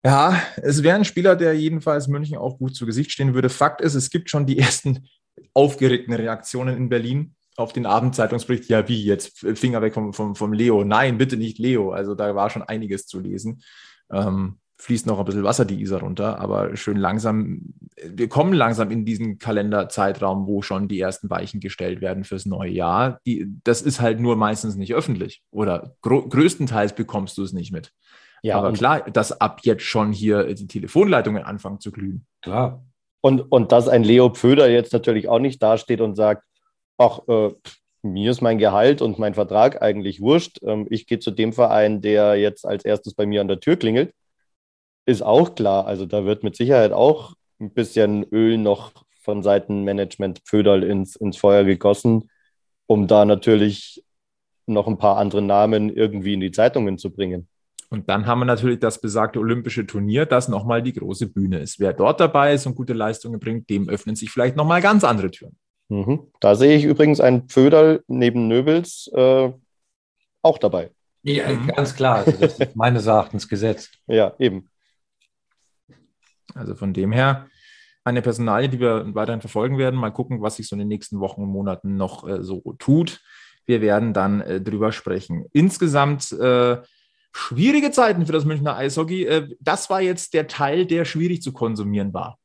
[0.03, 3.49] ja, es wäre ein Spieler, der jedenfalls München auch gut zu Gesicht stehen würde.
[3.49, 5.07] Fakt ist, es gibt schon die ersten
[5.53, 8.69] aufgeregten Reaktionen in Berlin auf den Abendzeitungsbericht.
[8.69, 9.37] Ja, wie jetzt?
[9.37, 10.83] Finger weg vom, vom, vom Leo.
[10.83, 11.91] Nein, bitte nicht Leo.
[11.91, 13.61] Also da war schon einiges zu lesen.
[14.11, 17.73] Ähm, fließt noch ein bisschen Wasser die Isar runter, aber schön langsam,
[18.03, 22.71] wir kommen langsam in diesen Kalenderzeitraum, wo schon die ersten Weichen gestellt werden fürs neue
[22.71, 23.19] Jahr.
[23.27, 27.93] Die, das ist halt nur meistens nicht öffentlich oder größtenteils bekommst du es nicht mit.
[28.41, 32.25] Ja, aber klar, dass ab jetzt schon hier die Telefonleitungen anfangen zu glühen.
[32.41, 32.83] Klar.
[33.21, 36.43] Und, und dass ein Leo Pföder jetzt natürlich auch nicht dasteht und sagt,
[36.97, 37.51] ach, äh,
[38.01, 40.57] mir ist mein Gehalt und mein Vertrag eigentlich wurscht.
[40.63, 43.75] Ähm, ich gehe zu dem Verein, der jetzt als erstes bei mir an der Tür
[43.75, 44.11] klingelt
[45.05, 45.85] ist auch klar.
[45.87, 51.15] Also da wird mit Sicherheit auch ein bisschen Öl noch von Seiten Management Pföderl ins,
[51.15, 52.29] ins Feuer gegossen,
[52.87, 54.03] um da natürlich
[54.65, 57.47] noch ein paar andere Namen irgendwie in die Zeitungen zu bringen.
[57.89, 61.79] Und dann haben wir natürlich das besagte olympische Turnier, das nochmal die große Bühne ist.
[61.79, 65.29] Wer dort dabei ist und gute Leistungen bringt, dem öffnen sich vielleicht nochmal ganz andere
[65.29, 65.57] Türen.
[65.89, 66.21] Mhm.
[66.39, 69.51] Da sehe ich übrigens ein Pföderl neben Nöbels äh,
[70.41, 70.91] auch dabei.
[71.23, 72.25] Ja, ganz klar.
[72.25, 73.89] Also das ist meines Erachtens Gesetz.
[74.07, 74.70] Ja, eben.
[76.55, 77.47] Also von dem her
[78.03, 79.99] eine Personalie, die wir weiterhin verfolgen werden.
[79.99, 83.21] Mal gucken, was sich so in den nächsten Wochen und Monaten noch äh, so tut.
[83.65, 85.45] Wir werden dann äh, drüber sprechen.
[85.53, 86.77] Insgesamt äh,
[87.31, 89.25] schwierige Zeiten für das Münchner Eishockey.
[89.25, 92.37] Äh, das war jetzt der Teil, der schwierig zu konsumieren war.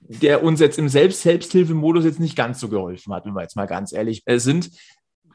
[0.00, 3.66] Der uns jetzt im Selbst-Selbsthilfemodus jetzt nicht ganz so geholfen hat, wenn wir jetzt mal
[3.66, 4.70] ganz ehrlich äh, sind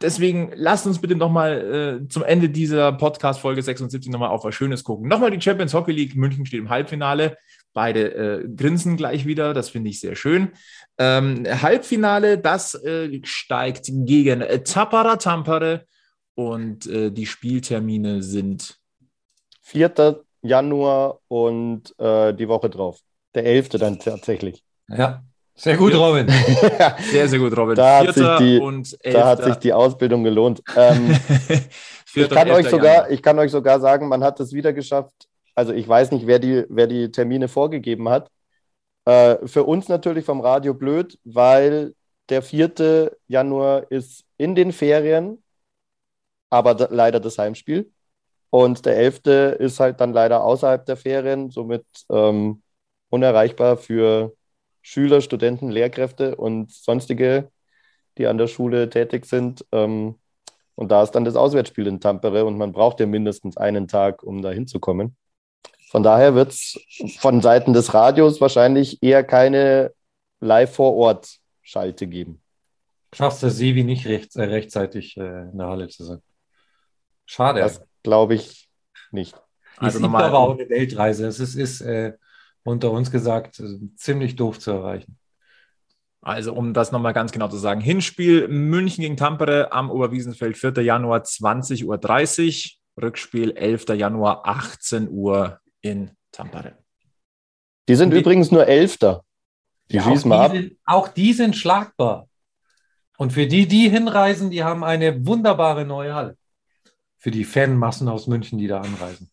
[0.02, 4.84] deswegen lasst uns bitte nochmal äh, zum Ende dieser Podcast-Folge 76 nochmal auf was Schönes
[4.84, 5.08] gucken.
[5.08, 6.16] Nochmal die Champions Hockey League.
[6.16, 7.38] München steht im Halbfinale.
[7.78, 9.54] Beide äh, grinsen gleich wieder.
[9.54, 10.54] Das finde ich sehr schön.
[10.98, 15.86] Ähm, Halbfinale, das äh, steigt gegen Tapara Tampere.
[16.34, 18.80] Und äh, die Spieltermine sind
[19.62, 20.24] 4.
[20.42, 23.00] Januar und äh, die Woche drauf.
[23.36, 23.70] Der 11.
[23.70, 24.64] dann tatsächlich.
[24.90, 25.22] Ja,
[25.54, 26.28] sehr gut, Robin.
[27.12, 27.76] sehr, sehr gut, Robin.
[27.76, 30.64] Da, hat sich, die, da hat sich die Ausbildung gelohnt.
[30.76, 31.16] Ähm,
[32.16, 35.28] ich, kann euch sogar, ich kann euch sogar sagen, man hat es wieder geschafft.
[35.58, 38.30] Also ich weiß nicht, wer die, wer die Termine vorgegeben hat.
[39.06, 41.96] Äh, für uns natürlich vom Radio blöd, weil
[42.30, 43.12] der 4.
[43.28, 45.44] Januar ist in den Ferien,
[46.52, 47.92] aber leider das Heimspiel.
[48.52, 49.58] Und der 11.
[49.60, 52.62] ist halt dann leider außerhalb der Ferien, somit ähm,
[53.10, 54.36] unerreichbar für
[54.84, 57.52] Schüler, Studenten, Lehrkräfte und sonstige,
[58.18, 59.66] die an der Schule tätig sind.
[59.72, 60.16] Ähm,
[60.76, 64.24] und da ist dann das Auswärtsspiel in Tampere und man braucht ja mindestens einen Tag,
[64.24, 65.18] um da hinzukommen.
[65.90, 66.80] Von daher wird es
[67.20, 69.94] von Seiten des Radios wahrscheinlich eher keine
[70.42, 72.42] Live-vor-Ort-Schalte geben.
[73.14, 76.22] Schaffst du Sevi nicht recht, äh, rechtzeitig äh, in der Halle zu sein?
[77.26, 77.62] Schade.
[77.62, 78.70] Das glaube ich
[79.12, 79.36] nicht.
[79.78, 81.26] Also nochmal aber auch eine Weltreise.
[81.26, 82.14] Es ist, ist äh,
[82.64, 85.18] unter uns gesagt, äh, ziemlich doof zu erreichen.
[86.22, 90.84] Also, um das nochmal ganz genau zu sagen: Hinspiel München gegen Tampere am Oberwiesenfeld, 4.
[90.84, 91.86] Januar 20.30
[92.98, 93.04] Uhr.
[93.04, 93.86] Rückspiel 11.
[93.90, 96.78] Januar 18 Uhr in Tampere.
[97.88, 99.24] Die sind die, übrigens nur Elfter.
[99.90, 100.52] Die ja, schießen mal ab.
[100.52, 102.28] Sind, auch die sind schlagbar.
[103.18, 106.38] Und für die, die hinreisen, die haben eine wunderbare neue Halle.
[107.18, 109.32] Für die Fanmassen aus München, die da anreisen.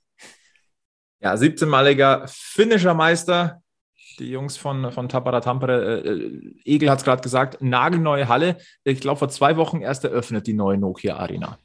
[1.20, 3.60] Ja, 17-maliger finnischer Meister.
[4.18, 8.58] Die Jungs von, von Tapara Tampere, äh, äh Egel hat es gerade gesagt, nagelneue Halle.
[8.84, 11.58] Ich glaube, vor zwei Wochen erst eröffnet die neue Nokia Arena.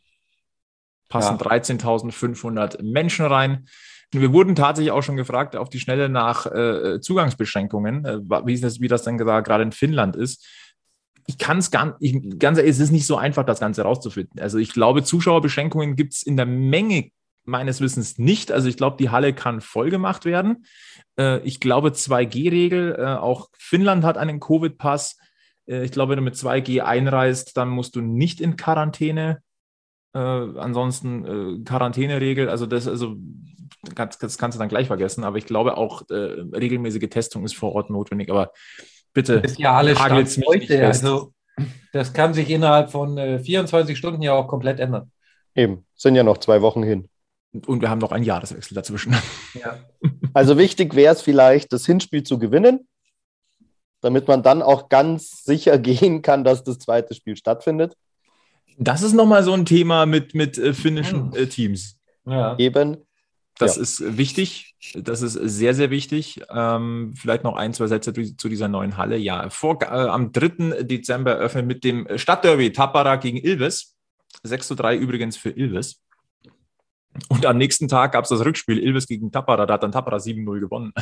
[1.10, 1.46] Passen ja.
[1.46, 3.68] 13.500 Menschen rein.
[4.12, 8.80] Wir wurden tatsächlich auch schon gefragt auf die Schnelle nach äh, Zugangsbeschränkungen, äh, wie, das,
[8.80, 10.45] wie das dann gerade in Finnland ist.
[11.28, 14.39] Ich kann es gar nicht, ganz ehrlich, es ist nicht so einfach, das Ganze rauszufinden.
[14.41, 17.12] Also ich glaube, Zuschauerbeschränkungen gibt es in der Menge
[17.45, 18.51] meines Wissens nicht.
[18.51, 20.66] Also ich glaube, die Halle kann voll gemacht werden.
[21.20, 25.18] Äh, ich glaube 2G-Regel, äh, auch Finnland hat einen Covid-Pass.
[25.68, 29.41] Äh, ich glaube, wenn du mit 2G einreist, dann musst du nicht in Quarantäne.
[30.14, 33.16] Äh, ansonsten äh, Quarantäneregel, also das, also
[33.95, 35.24] das, das, kannst du dann gleich vergessen.
[35.24, 38.30] Aber ich glaube auch äh, regelmäßige Testung ist vor Ort notwendig.
[38.30, 38.51] Aber
[39.14, 40.86] bitte, ist ja alles heute.
[40.86, 41.34] Also
[41.91, 45.12] das kann sich innerhalb von 24 Stunden ja auch komplett ändern.
[45.55, 47.10] Eben, sind ja noch zwei Wochen hin.
[47.66, 49.16] Und wir haben noch einen Jahreswechsel dazwischen.
[49.53, 49.80] Ja.
[50.32, 52.88] Also wichtig wäre es vielleicht, das Hinspiel zu gewinnen,
[53.99, 57.95] damit man dann auch ganz sicher gehen kann, dass das zweite Spiel stattfindet.
[58.82, 62.00] Das ist nochmal so ein Thema mit, mit äh, finnischen äh, Teams.
[62.26, 62.58] Ja.
[62.58, 62.98] Eben.
[63.58, 63.82] Das ja.
[63.82, 64.76] ist wichtig.
[64.96, 66.42] Das ist sehr, sehr wichtig.
[66.50, 69.18] Ähm, vielleicht noch ein, zwei Sätze zu dieser neuen Halle.
[69.18, 70.84] Ja, vor, äh, am 3.
[70.84, 73.98] Dezember eröffnet mit dem Stadtderby Tapara gegen Ilves.
[74.44, 76.02] 6 zu 3 übrigens für Ilves.
[77.28, 79.66] Und am nächsten Tag gab es das Rückspiel Ilves gegen Tappara.
[79.66, 80.94] Da hat dann Tappara 7-0 gewonnen.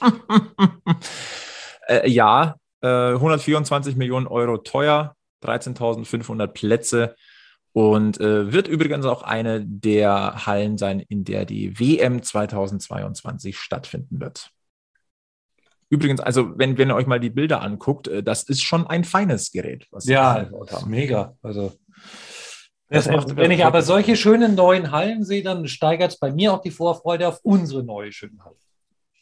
[1.86, 7.14] äh, ja, Äh, 124 Millionen Euro teuer, 13.500 Plätze
[7.72, 14.20] und äh, wird übrigens auch eine der Hallen sein, in der die WM 2022 stattfinden
[14.20, 14.50] wird.
[15.90, 19.04] Übrigens, also wenn, wenn ihr euch mal die Bilder anguckt, äh, das ist schon ein
[19.04, 19.86] feines Gerät.
[19.90, 21.36] Was ja, das ist mega.
[21.42, 21.72] Also
[22.90, 26.54] das macht, wenn ich aber solche schönen neuen Hallen sehe, dann steigert es bei mir
[26.54, 28.56] auch die Vorfreude auf unsere neue schöne Halle.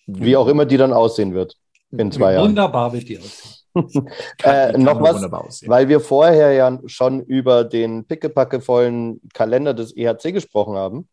[0.07, 1.57] Wie auch immer die dann aussehen wird
[1.91, 2.49] in zwei Jahren.
[2.49, 3.55] Wunderbar wird die aussehen.
[4.43, 10.77] äh, noch was, weil wir vorher ja schon über den pickepackevollen Kalender des EHC gesprochen
[10.77, 11.09] haben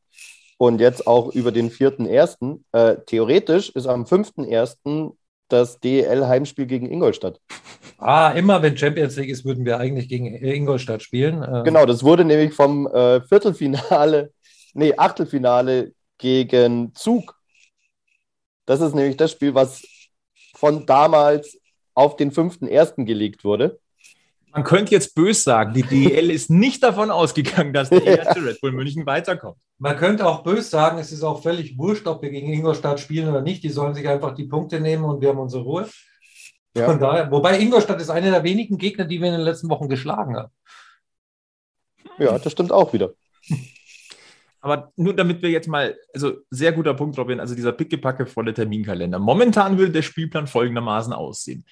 [0.57, 2.59] und jetzt auch über den 4.1.
[2.72, 5.14] Äh, theoretisch ist am 5.1
[5.49, 7.39] das DEL-Heimspiel gegen Ingolstadt.
[7.97, 11.45] Ah, immer wenn Champions League ist, würden wir eigentlich gegen Ingolstadt spielen.
[11.47, 14.32] Ähm genau, das wurde nämlich vom äh, Viertelfinale,
[14.74, 17.36] nee, Achtelfinale gegen Zug.
[18.66, 19.84] Das ist nämlich das Spiel, was
[20.55, 21.57] von damals
[21.93, 23.05] auf den 5.1.
[23.05, 23.79] gelegt wurde.
[24.51, 28.61] Man könnte jetzt böse sagen, die DEL ist nicht davon ausgegangen, dass der erste Red
[28.61, 29.57] Bull München weiterkommt.
[29.79, 33.29] Man könnte auch böse sagen, es ist auch völlig wurscht, ob wir gegen Ingolstadt spielen
[33.29, 33.63] oder nicht.
[33.63, 35.89] Die sollen sich einfach die Punkte nehmen und wir haben unsere Ruhe.
[36.75, 36.85] Ja.
[36.85, 39.89] Von daher, wobei Ingolstadt ist einer der wenigen Gegner, die wir in den letzten Wochen
[39.89, 40.51] geschlagen haben.
[42.19, 43.13] Ja, das stimmt auch wieder.
[44.61, 48.53] Aber nur damit wir jetzt mal, also sehr guter Punkt, Robin, also dieser pickepacke volle
[48.53, 49.19] Terminkalender.
[49.19, 51.65] Momentan würde der Spielplan folgendermaßen aussehen.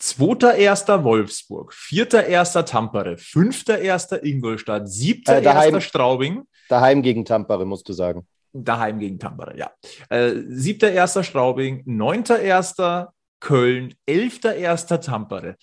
[0.00, 1.04] 2.1.
[1.04, 2.62] Wolfsburg, 4.1.
[2.64, 4.22] Tampere, 5.1.
[4.22, 5.30] Ingolstadt, 7.1.
[5.30, 6.42] Äh, daheim, Straubing.
[6.68, 8.26] Daheim gegen Tampere, musst du sagen.
[8.52, 9.70] Daheim gegen Tampere, ja.
[10.08, 11.22] Äh, 7.1.
[11.22, 13.08] Straubing, 9.1.
[13.40, 14.98] Köln, 11.1.
[14.98, 15.56] Tampere.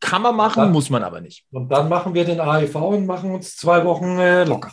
[0.00, 1.44] Kann man machen, dann, muss man aber nicht.
[1.50, 4.72] Und dann machen wir den AIV und machen uns zwei Wochen äh, locker.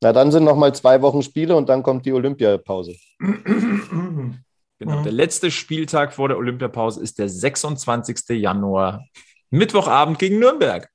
[0.00, 2.94] Na, dann sind noch mal zwei Wochen Spiele und dann kommt die Olympiapause.
[4.78, 5.04] Genau, mhm.
[5.04, 8.40] der letzte Spieltag vor der Olympiapause ist der 26.
[8.40, 9.04] Januar,
[9.50, 10.88] Mittwochabend gegen Nürnberg.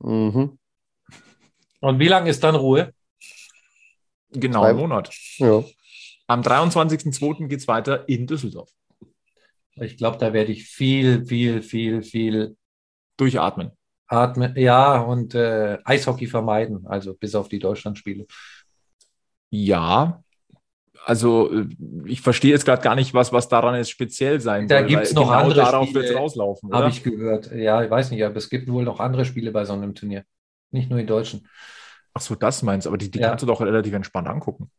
[0.00, 0.58] Mhm.
[1.80, 2.92] Und wie lange ist dann Ruhe?
[4.30, 5.10] Genau, einen Monat.
[5.38, 5.64] Ja.
[6.26, 7.48] Am 23.02.
[7.48, 8.70] geht es weiter in Düsseldorf.
[9.76, 12.56] Ich glaube, da werde ich viel, viel, viel, viel
[13.16, 13.72] durchatmen.
[14.06, 18.26] Atmen, ja, und äh, Eishockey vermeiden, also bis auf die Deutschlandspiele.
[19.50, 20.22] Ja,
[21.08, 21.66] also äh,
[22.04, 24.82] ich verstehe jetzt gerade gar nicht, was, was daran jetzt speziell sein da soll.
[24.82, 27.50] Da gibt es noch genau andere darauf Spiele, rauslaufen, Habe ich gehört.
[27.50, 30.24] Ja, ich weiß nicht, aber es gibt wohl noch andere Spiele bei so einem Turnier.
[30.70, 31.48] Nicht nur die Deutschen.
[32.12, 33.30] Ach so, das meinst du, aber die, die ja.
[33.30, 34.70] kannst du doch relativ entspannt angucken.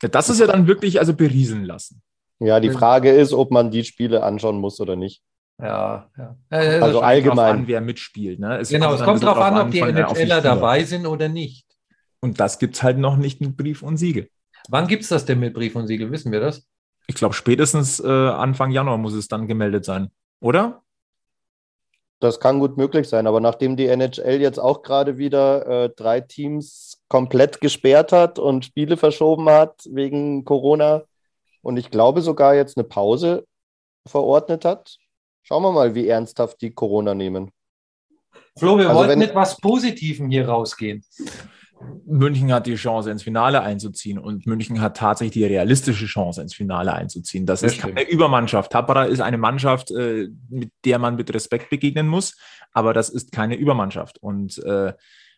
[0.00, 2.00] Das ist ja dann wirklich also berieseln lassen.
[2.38, 5.22] Ja, die Frage ist, ob man die Spiele anschauen muss oder nicht.
[5.60, 6.36] Ja, ja.
[6.48, 7.56] Also allgemein.
[7.56, 8.40] An, wer mitspielt.
[8.40, 8.60] Ne?
[8.60, 11.66] Es genau, kommt es kommt darauf an, ob die NHLer dabei sind oder nicht.
[12.20, 14.30] Und das gibt es halt noch nicht mit Brief und Siegel.
[14.68, 16.10] Wann gibt es das denn mit Brief und Siegel?
[16.10, 16.66] Wissen wir das?
[17.06, 20.10] Ich glaube, spätestens äh, Anfang Januar muss es dann gemeldet sein,
[20.40, 20.82] oder?
[22.18, 26.20] Das kann gut möglich sein, aber nachdem die NHL jetzt auch gerade wieder äh, drei
[26.20, 31.02] Teams komplett gesperrt hat und Spiele verschoben hat wegen Corona
[31.62, 33.46] und ich glaube sogar jetzt eine Pause
[34.06, 34.96] verordnet hat,
[35.42, 37.52] schauen wir mal, wie ernsthaft die Corona nehmen.
[38.58, 41.04] Flo, wir also wollten mit was Positivem hier rausgehen.
[42.06, 46.54] München hat die Chance, ins Finale einzuziehen und München hat tatsächlich die realistische Chance, ins
[46.54, 47.46] Finale einzuziehen.
[47.46, 48.72] Das Sehr ist keine Übermannschaft.
[48.72, 52.36] Tappara ist eine Mannschaft, äh, mit der man mit Respekt begegnen muss,
[52.72, 54.18] aber das ist keine Übermannschaft.
[54.22, 54.94] Und äh,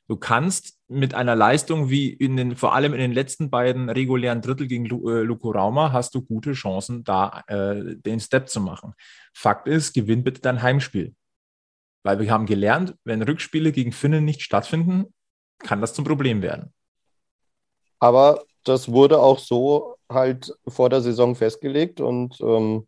[0.06, 4.40] du kannst mit einer Leistung wie in den, vor allem in den letzten beiden regulären
[4.40, 8.60] Drittel gegen Lu, äh, Luko Rauma, hast du gute Chancen, da äh, den Step zu
[8.60, 8.94] machen.
[9.32, 11.14] Fakt ist, gewinn bitte dein Heimspiel.
[12.04, 15.06] Weil wir haben gelernt, wenn Rückspiele gegen Finnen nicht stattfinden,
[15.58, 16.72] kann das zum Problem werden.
[17.98, 22.86] Aber das wurde auch so halt vor der Saison festgelegt und ähm,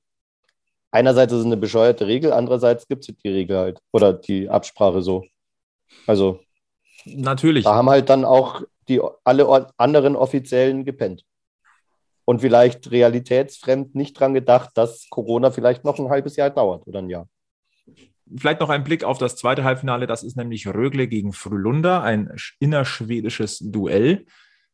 [0.90, 5.02] einerseits ist es eine bescheuerte Regel, andererseits gibt es die Regel halt oder die Absprache
[5.02, 5.24] so.
[6.06, 6.40] Also
[7.04, 7.64] natürlich.
[7.64, 11.24] Da haben halt dann auch die alle anderen Offiziellen gepennt.
[12.24, 17.00] Und vielleicht realitätsfremd nicht dran gedacht, dass Corona vielleicht noch ein halbes Jahr dauert oder
[17.00, 17.26] ein Jahr
[18.36, 20.06] vielleicht noch ein Blick auf das zweite Halbfinale.
[20.06, 24.26] Das ist nämlich Rögle gegen Frölunda, ein innerschwedisches Duell.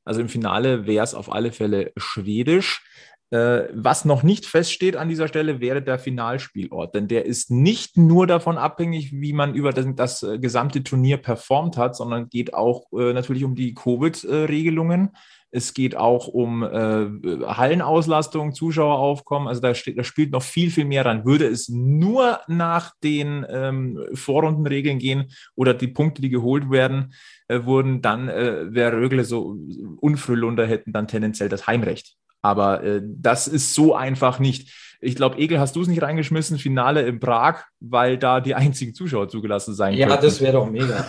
[0.05, 2.83] Also im Finale wäre es auf alle Fälle schwedisch.
[3.31, 7.97] Äh, was noch nicht feststeht an dieser Stelle, wäre der Finalspielort, denn der ist nicht
[7.97, 12.55] nur davon abhängig, wie man über das, das äh, gesamte Turnier performt hat, sondern geht
[12.55, 15.11] auch äh, natürlich um die Covid-Regelungen.
[15.57, 17.07] Es geht auch um äh,
[17.47, 19.49] Hallenauslastung, Zuschaueraufkommen.
[19.49, 21.25] Also da, steht, da spielt noch viel, viel mehr dran.
[21.25, 27.15] Würde es nur nach den ähm, Vorrundenregeln gehen oder die Punkte, die geholt werden,
[27.49, 29.57] äh, wurden, dann äh, wäre Rögle so
[30.01, 32.17] Unfrühlunder hätten dann tendenziell das Heimrecht.
[32.43, 34.71] Aber äh, das ist so einfach nicht.
[35.01, 38.95] Ich glaube, Egel, hast du es nicht reingeschmissen, Finale in Prag, weil da die einzigen
[38.95, 40.25] Zuschauer zugelassen sein Ja, könnten.
[40.25, 41.05] das wäre doch mega.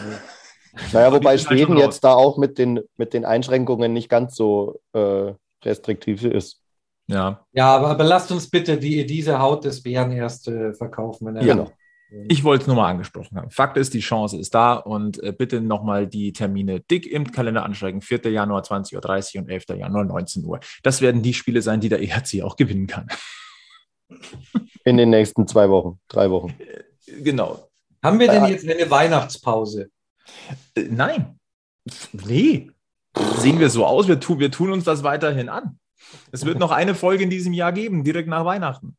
[0.93, 4.35] Naja, Aber wobei halt Schweden jetzt da auch mit den, mit den Einschränkungen nicht ganz
[4.35, 6.61] so äh, restriktiv ist.
[7.07, 11.27] Ja, Ja, aber, aber lasst uns bitte die, diese Haut des Bären erst äh, verkaufen.
[11.27, 11.71] Wenn er Genau.
[12.27, 13.49] ich wollte es nur mal angesprochen haben.
[13.49, 17.63] Fakt ist, die Chance ist da und äh, bitte nochmal die Termine dick im Kalender
[17.63, 18.01] ansteigen.
[18.01, 18.29] 4.
[18.31, 19.65] Januar 20.30 Uhr und 11.
[19.77, 20.59] Januar 19 Uhr.
[20.83, 23.07] Das werden die Spiele sein, die der EHC auch gewinnen kann.
[24.83, 26.53] In den nächsten zwei Wochen, drei Wochen.
[27.21, 27.69] Genau.
[28.03, 28.49] Haben wir denn Ja.
[28.49, 29.89] jetzt eine Weihnachtspause?
[30.75, 31.39] Äh, nein.
[32.11, 32.71] Nee.
[33.37, 34.07] Sehen wir so aus?
[34.07, 35.79] Wir, tu, wir tun uns das weiterhin an.
[36.31, 38.95] Es wird noch eine Folge in diesem Jahr geben, direkt nach Weihnachten.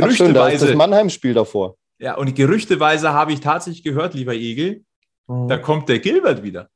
[0.00, 1.76] Ach schön, da ist das Gerüchteweise, Mannheim-Spiel davor.
[1.98, 4.84] ja, und gerüchteweise habe ich tatsächlich gehört, lieber Egel,
[5.26, 6.68] da kommt der Gilbert wieder.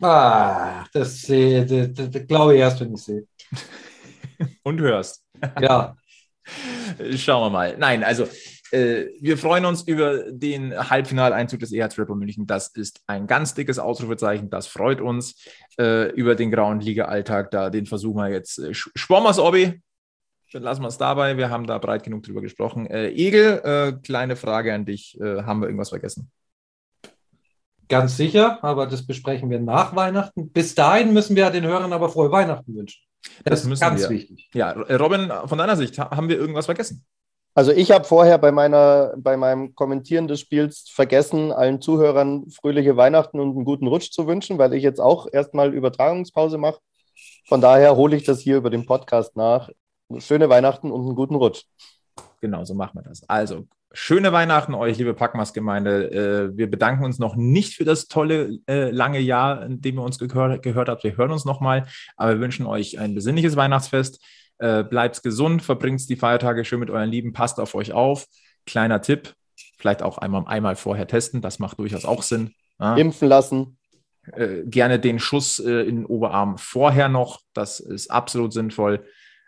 [0.00, 3.26] Ah, das, das, das, das glaube ich erst, wenn ich sehe.
[4.62, 5.24] Und hörst.
[5.60, 5.96] Ja,
[7.16, 7.76] Schauen wir mal.
[7.78, 8.28] Nein, also äh,
[8.72, 12.46] wir freuen uns über den Halbfinaleinzug des EHC Rapper München.
[12.46, 14.50] Das ist ein ganz dickes Ausrufezeichen.
[14.50, 15.36] Das freut uns
[15.78, 17.50] äh, über den grauen Liga-Alltag.
[17.50, 18.58] Da den versuchen wir jetzt.
[18.58, 19.80] Äh, Schwommers Obby.
[20.52, 21.36] Dann lassen wir es dabei.
[21.36, 22.86] Wir haben da breit genug drüber gesprochen.
[22.86, 25.18] Äh, Egel, äh, kleine Frage an dich.
[25.20, 26.30] Äh, haben wir irgendwas vergessen?
[27.90, 30.50] ganz sicher, aber das besprechen wir nach Weihnachten.
[30.50, 33.00] Bis dahin müssen wir den Hörern aber frohe Weihnachten wünschen.
[33.44, 34.10] Das, Das ist ganz wir.
[34.10, 34.50] wichtig.
[34.52, 37.02] Ja, äh, Robin, von deiner Sicht, ha- haben wir irgendwas vergessen?
[37.58, 42.96] Also ich habe vorher bei meiner, bei meinem Kommentieren des Spiels vergessen, allen Zuhörern fröhliche
[42.96, 46.78] Weihnachten und einen guten Rutsch zu wünschen, weil ich jetzt auch erstmal Übertragungspause mache.
[47.48, 49.70] Von daher hole ich das hier über den Podcast nach.
[50.18, 51.64] Schöne Weihnachten und einen guten Rutsch.
[52.40, 53.28] Genau, so machen wir das.
[53.28, 56.12] Also, schöne Weihnachten euch, liebe Packmas-Gemeinde.
[56.52, 60.04] Äh, wir bedanken uns noch nicht für das tolle, äh, lange Jahr, in dem ihr
[60.04, 61.02] uns gehört, gehört habt.
[61.02, 64.20] Wir hören uns nochmal, aber wir wünschen euch ein besinnliches Weihnachtsfest.
[64.58, 68.26] Äh, bleibt gesund, verbringt die Feiertage schön mit euren Lieben, passt auf euch auf.
[68.66, 69.34] Kleiner Tipp,
[69.78, 72.50] vielleicht auch einmal, einmal vorher testen, das macht durchaus auch Sinn.
[72.80, 72.96] Ja?
[72.96, 73.78] Impfen lassen.
[74.32, 77.40] äh, gerne den Schuss äh, in den Oberarm vorher noch.
[77.54, 79.04] Das ist absolut sinnvoll.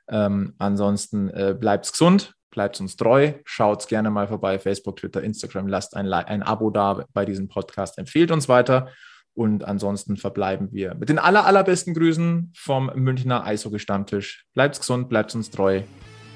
[0.08, 5.68] Ähm, ansonsten äh, bleibt gesund, bleibt uns treu, schaut gerne mal vorbei, Facebook, Twitter, Instagram,
[5.68, 8.88] lasst ein, ein Abo da bei diesem Podcast, empfehlt uns weiter.
[9.34, 14.46] Und ansonsten verbleiben wir mit den aller, allerbesten Grüßen vom Münchner Eishockey-Stammtisch.
[14.54, 15.82] Bleibt gesund, bleibt uns treu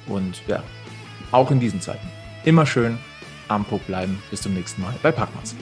[0.07, 0.63] und ja,
[1.33, 2.07] auch in diesen Zeiten
[2.45, 2.99] immer schön
[3.49, 4.23] am Puck bleiben.
[4.31, 5.55] Bis zum nächsten Mal bei Packmas.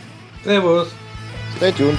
[0.44, 0.88] Servus.
[1.56, 1.98] Stay tuned.